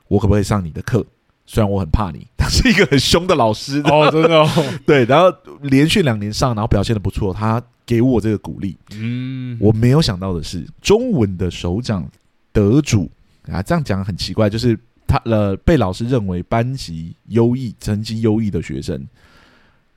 [0.08, 1.02] 我可不可以上你的课？
[1.46, 4.46] 虽然我很怕你， 他是一个很凶的老师哦，真的，哦，
[4.84, 5.06] 对。
[5.06, 12.06] 然后连续两年上，然后表现的不错，他给我这个鼓励，嗯，我没有想到的是，中文的首奖。
[12.52, 13.10] 得主
[13.52, 19.06] 啊，这样讲很奇怪，就是他呃被老师认为班级优异、成绩优异的学生，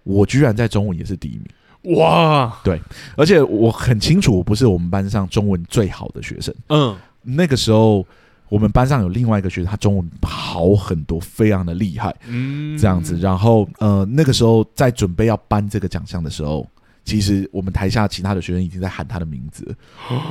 [0.03, 1.39] 我居然在中文也是第一
[1.83, 2.59] 名，哇！
[2.65, 2.81] 对，
[3.15, 6.53] 而且我很清楚，我不是我们班上中文最好的学生。
[6.67, 8.05] 嗯，那个时候
[8.49, 12.13] 我们班上有另外一个学生，他中文好很多，非常的厉害。
[12.27, 16.67] 嗯，这样子，然后呃那个时候在准备要颁这个奖项的时候。
[17.09, 19.75] 其实我们台下其他的学生已经在喊他的名字了，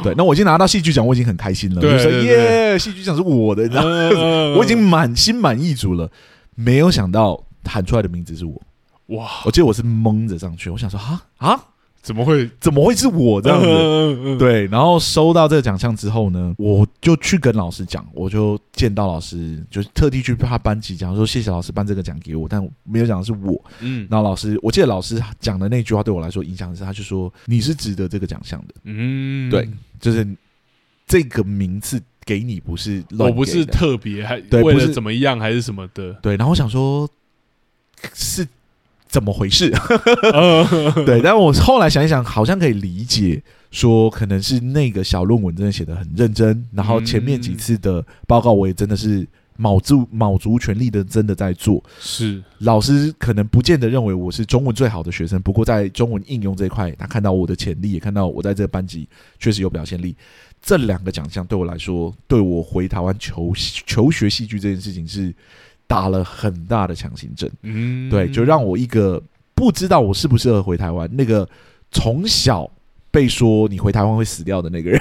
[0.03, 4.55] 对，那我已经拿到戏剧奖，我已经很开心了，就，说耶，戏剧奖是我的，你知道吗？
[4.57, 6.09] 我已经满心满意足了，
[6.55, 8.63] 没有想到喊出来的名字是我，
[9.17, 9.29] 哇！
[9.45, 11.61] 我记得我是蒙着上去，我想说啊啊。
[12.09, 12.51] 怎么会？
[12.59, 13.67] 怎么会是我这样子？
[13.67, 23.63] 嗯嗯嗯、对，然后收到这个奖项之后呢，我就去跟老师讲，我就见到老师，就是特地去他班级讲说，谢谢老师颁这个奖给我，但没有讲的是我。
[23.81, 28.75] 嗯，然后老师，我记得老师讲的那句话对我来说影响是，他就说你是值得这个奖项的。
[28.85, 29.69] 嗯，对，
[30.01, 30.27] 就是
[31.07, 36.15] 这个名次给你不是我不是特别还对，为了怎么样还是什么的。
[36.23, 37.07] 对，然后我想说，
[38.15, 38.49] 是。
[39.09, 39.71] 怎么回事？
[41.07, 51.83] 对，但我后来想一想，好像可以理解，说可能是那个小论文真的写的很认真，然后前面几次的报告我也真的是卯足卯足全力的真的在做。
[51.99, 60.15] 是老师可能不见得认为我是中文最好的学生，不过在中文应用这一块，他看到我的潜力，也看到我在这个班级确实有表现力。
[60.61, 63.53] 这两个奖项对我来说，对我回台湾求
[63.87, 65.35] 求学戏剧这件事情是。
[65.89, 69.21] 打了很大的强心针，嗯，对，就让我一个
[69.55, 71.49] 不知道我适不适合回台湾，那个
[71.91, 72.71] 从小
[73.11, 75.01] 被说你回台湾会死掉的那个人，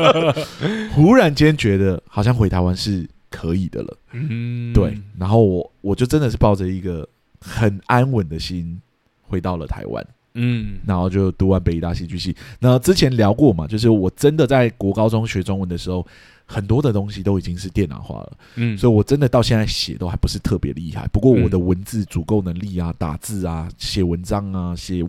[0.96, 7.06] 忽然间觉得好像回台湾是可以的了，嗯，对，然后我我就真的是抱着一个
[7.38, 8.80] 很安稳的心
[9.20, 12.34] 回到了台湾，嗯，然后就读完北艺大戏剧系。
[12.58, 16.04] 那之前聊过嘛，就是我真的在国高中学中文的时候，
[16.50, 21.06] 很多的东西都已经是电脑化了，嗯，所以我真的到现在写都还不是特别厉害。
[21.08, 25.06] 不过我的文字足够能力啊，打字啊，写文章啊，写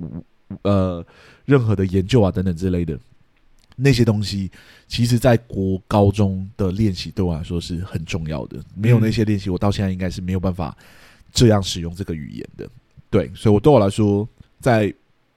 [0.64, 1.04] 呃
[1.46, 3.00] 任何的研究啊等等之类的
[3.78, 4.52] 那些东西，
[4.90, 8.60] 其实在国高中的练习对我来说是很重要的。
[8.76, 10.78] 没有那些练习，我到现在应该是没有办法
[11.32, 12.70] 这样使用这个语言的。
[13.10, 14.28] 对，所以我对我来说，
[14.60, 14.94] 在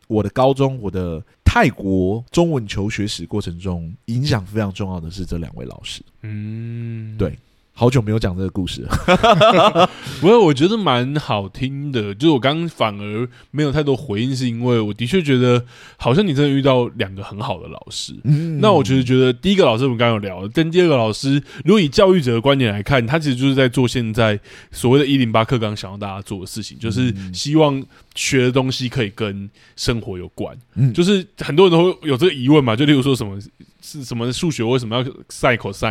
[0.09, 1.25] 我的高中，我的
[1.55, 6.03] 泰国中文求学史过程中，影响非常重要的是这两位老师。
[6.23, 7.39] 嗯，对。
[7.75, 12.15] 好久没有讲这个故事了， 不过我觉得蛮好听的。
[12.15, 15.65] 就是我刚刚反而没有太多回应，是因为我的确觉得
[15.97, 18.15] 好像你真的遇到两个很好的老师。
[18.25, 24.39] 嗯，那我觉得觉得第一个老师我们刚刚有聊，跟第二个老师，如果以教育者的观点来看，他其实就是在做现在
[24.71, 27.83] 所谓的“一零八课纲”想要大家做的事情，就是希望
[28.15, 30.57] 学的东西可以跟生活有关。
[30.75, 33.41] 嗯，就是很多人都会有这个疑问嘛，就例如说什么。
[33.85, 35.83] 是什么数学为什么要 sin cos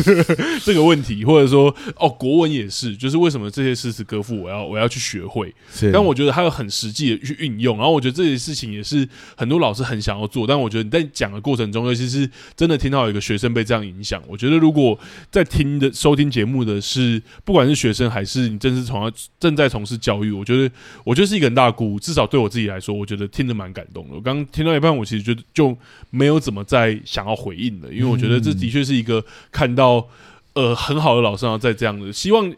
[0.64, 5.54] 这个问题，或者说哦，国文也是，就是为什么这些诗词歌赋我要我要去学会？
[5.92, 9.06] 但我觉得它有很实际的去运用，然后我觉得这些事情也是
[9.36, 10.46] 很多老师很想要做。
[10.46, 14.98] 但我觉得你在讲的过程中，尤其是真的听到有一个学生被这样影响，我觉得如果
[15.30, 22.00] 在听的收听节目的是不管是学生还是你正是从正在从事教育，我觉得我觉得是一个很大的鼓舞。
[22.00, 24.14] 至少对我自己来说，我觉得听得蛮感动的。
[24.14, 25.76] 我刚刚听到一半，我其实觉得就
[26.08, 26.98] 没有怎么在。
[27.10, 30.06] 想要回应的，因为我觉得这的确是一个看到
[30.52, 32.52] 呃很好的老师要在这样的，希望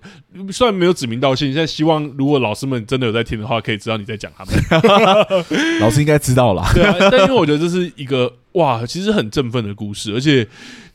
[0.50, 4.54] 虽然没有指名道姓，现在希望如果老师们真的有在听的话，可以知道你在讲他们。
[5.80, 6.94] 老师应该知道啦，对啊。
[7.10, 10.46] 但因为我觉得这是一个哇，其实很振奋的故事，而且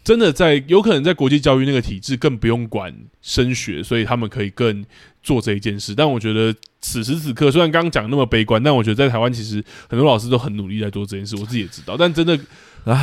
[0.03, 2.93] 真的在有可能在国际教育那个体制更不用管
[3.23, 4.85] 升学，所以他们可以更
[5.23, 5.95] 做这一件事。
[5.95, 11.95] 但我觉得此时此刻，虽然刚刚讲那么悲观，但我觉得在台湾其实很多老师都很努力在做这件事，我自己也知道。
[11.97, 12.39] 但真的。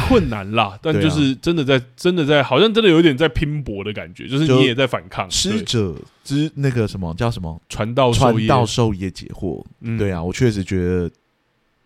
[0.09, 5.31] 困难啦，但就是真的在，真的在，好像真的有一点在拼搏的感觉，就是你也在反抗。
[5.31, 5.95] 师者
[6.25, 7.61] 之那个什么叫什么？
[7.68, 9.62] 传道传道授业解惑。
[9.83, 11.11] 嗯，对啊，我确实觉得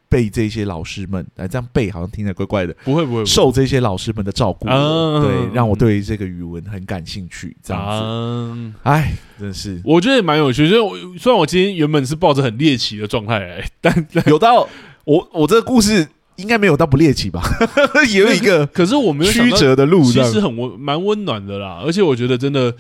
[0.09, 2.73] 被这些老师们来这样背，好像听起来怪怪的。
[2.85, 7.57] 不会不会，受这些老师们的照顾，对，让我对这个语文很感兴趣。
[7.65, 10.69] 这样子，哎，真是，我觉得也蛮有趣。
[10.71, 14.69] 就虽然我今天原本是抱着很猎奇的状态来， 但有到
[15.05, 16.07] 我我这个故事。
[16.39, 17.43] 应该没有到不猎奇吧？
[18.11, 21.81] 也有一个， 可是我没有曲折的路，其实很温蛮温暖的啦。
[21.85, 22.75] 而且我觉得真的。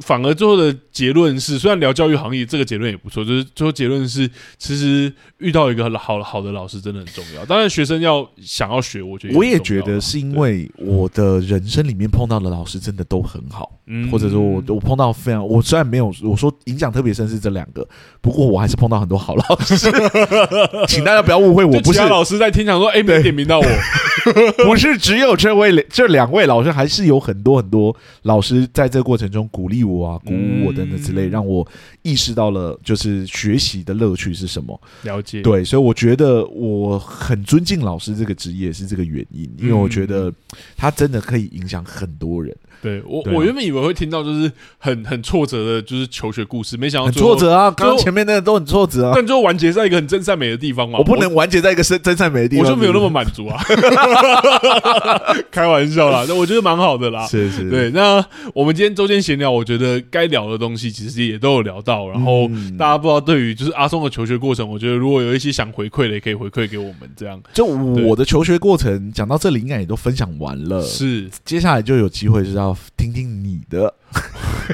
[0.00, 7.44] 反而最后的结论是，虽然聊教育行业，这个结论也不错，就是最后结论是，其实遇到一个好好的老师真的很重要。
[7.44, 17.84] 当然，学生要想要学，我觉得我也觉得是因为我的人生里面碰到的老师真的都很好，嗯，或者说我我碰到非常，我虽然没有我说影响特别深是这两个，
[18.20, 19.90] 不过我还是碰到很多好老师，
[20.86, 23.66] 请大家不要误会，我不是老师在听讲说，哎，没点名到我，
[24.64, 29.79] 不是只有这位这两位老师，还是有很多很多老师在这个过程中鼓励。
[29.84, 31.66] 我啊，鼓舞我等等之类，让我
[32.02, 34.80] 意识到了就是学习的乐趣是什么。
[35.02, 40.32] 了解，对，所以我觉得我很尊敬老师这个职业是这个原因，因为我觉得
[40.76, 42.56] 他真的可以影响很多人。
[42.82, 47.70] 对我，我原本以为会听到就是很很挫折的，就是求学故事，没想到很挫折啊！
[47.70, 50.98] 刚刚前面那个都很挫折啊，但最后完结在一个很真善美的地方嘛。
[50.98, 53.62] 我不能完结在一个真真善美的地方，我就没有那么满足啊。
[55.50, 57.26] 开玩笑啦，那我觉得蛮好的啦。
[57.26, 57.90] 是是，对。
[57.90, 58.24] 那
[58.54, 62.08] 我们今天周间闲聊，我觉得该聊的东西其实也都有聊到。
[62.08, 67.10] 然后大家不知道对于就是阿松的求学过程，我觉得如果有一些想回馈的，也可以回馈给我们。
[67.16, 70.80] 这样，就我的求学过程讲到这里，应该也都分享完了。
[70.82, 73.50] 是，接下来就有机会是要听听你。
[73.50, 73.92] 你的，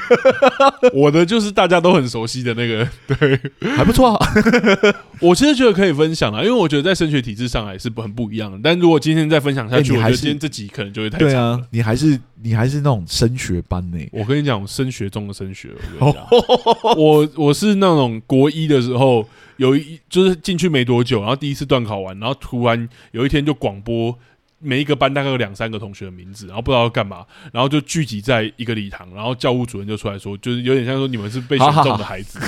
[0.93, 3.39] 我的就是大家都很熟悉的那个，对，
[3.75, 4.33] 还不错啊。
[5.19, 8.59] 我其实觉得可以分享啊，因为我觉得在升学体制上还是不很不一样的。
[8.61, 11.33] 但如果今天再分享下去，欸、我觉得今天这集可能就会太长了。
[11.33, 14.07] 对啊，你还是你还是那种升学班呢、欸。
[14.11, 15.69] 我跟你讲，升学中的升学。
[15.99, 16.15] 我
[16.95, 24.15] 我我是那种国一的时候，有一就是进去没多久，然后第一次段考完，然后突然有一天就广播。
[24.59, 32.39] 每一个班大概有两三个同学的名字，然后不知道要干嘛，然后就聚集在一个礼堂，然后教务主任就出来说，就是有点像说你们是被选中的孩子，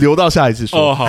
[0.00, 1.06] 留到下一次说哦好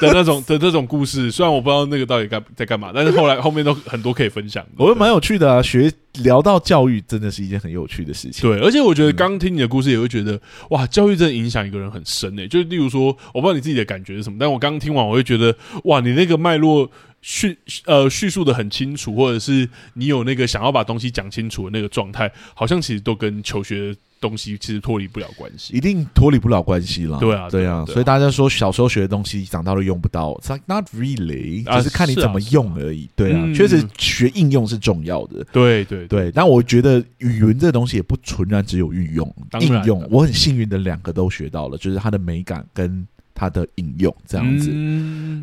[0.00, 5.62] 的那种的这种故事，虽然我不知道那个到底干在干嘛，但是后来后面都很多可以分享，我觉得蛮有趣的啊。
[5.62, 5.90] 学
[6.22, 10.40] 聊到教育真的是一件很有趣的事情，对，而且我觉得刚听你的故事也会觉得
[10.70, 12.48] 哇，教育真的影响一个人很深诶、欸。
[12.48, 16.90] 就例如说，我不知道你自己的感觉是什么，但我刚听完我会觉得哇，你那个脉络。
[17.26, 17.56] 叙
[17.86, 27.18] 呃叙述的很清楚，或者是你有那个想要把东西讲清楚的那个状态，好像其实都跟求学东西其实脱离不了关系，一定脱离不了关系了。
[27.18, 30.34] 对啊，对啊，所以大家说小时候学的东西，长大都用不到。
[30.42, 33.08] It's like not really，只是看你怎么用而已。
[33.16, 35.42] 对啊，确实学应用是重要的。
[35.50, 40.06] 对对对，但我觉得语文这东西也不纯然只有运用，应用。
[40.10, 44.70] 我很幸运的两个都学到了，就是它的美感跟它的应用这样子。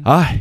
[0.05, 0.39] 哎。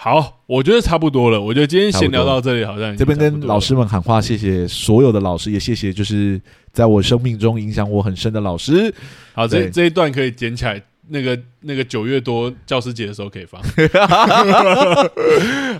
[0.00, 1.40] 好，我觉得差不多了。
[1.40, 6.40] 我觉得今天闲聊到这里，好像这边跟老师们喊话，谢谢所有的老师，也谢谢就是
[6.72, 8.94] 在我生命中影响我很深的老师。
[9.34, 10.80] 好，这这一段可以捡起来。
[11.08, 13.60] 那个那个九月多教师节的时候可以放。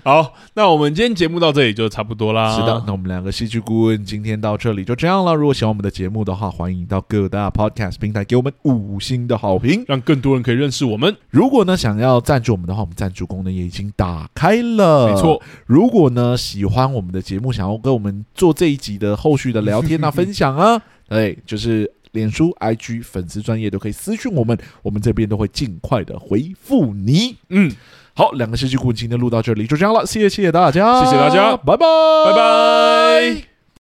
[0.03, 2.55] 好，那我们今天节目到这里就差不多啦。
[2.55, 5.35] 是的，那我们两个戏剧顾问今天到这里就这样了。
[5.35, 11.15] 如果喜欢我们的节目的话，欢迎到各大 Podcast 平台给我们五星的好评，让更多人可以认识我们。
[11.29, 15.13] 如果呢想要赞助我们的话，我们赞助功能也已经打开了。
[15.13, 21.91] 没错，如果呢喜欢我们的节目，想要跟我们做这一集的后续的聊天啊、 分享啊，对，就是。
[22.11, 27.37] 脸书、IG 粉丝专业都可以私讯我们，我们这边都会尽快的回复你。
[27.49, 27.71] 嗯，
[28.13, 31.85] 好，两个戏剧顾问今天录到这里就这样了，谢谢谢谢大家，谢谢大家，拜拜，
[32.25, 33.48] 拜拜。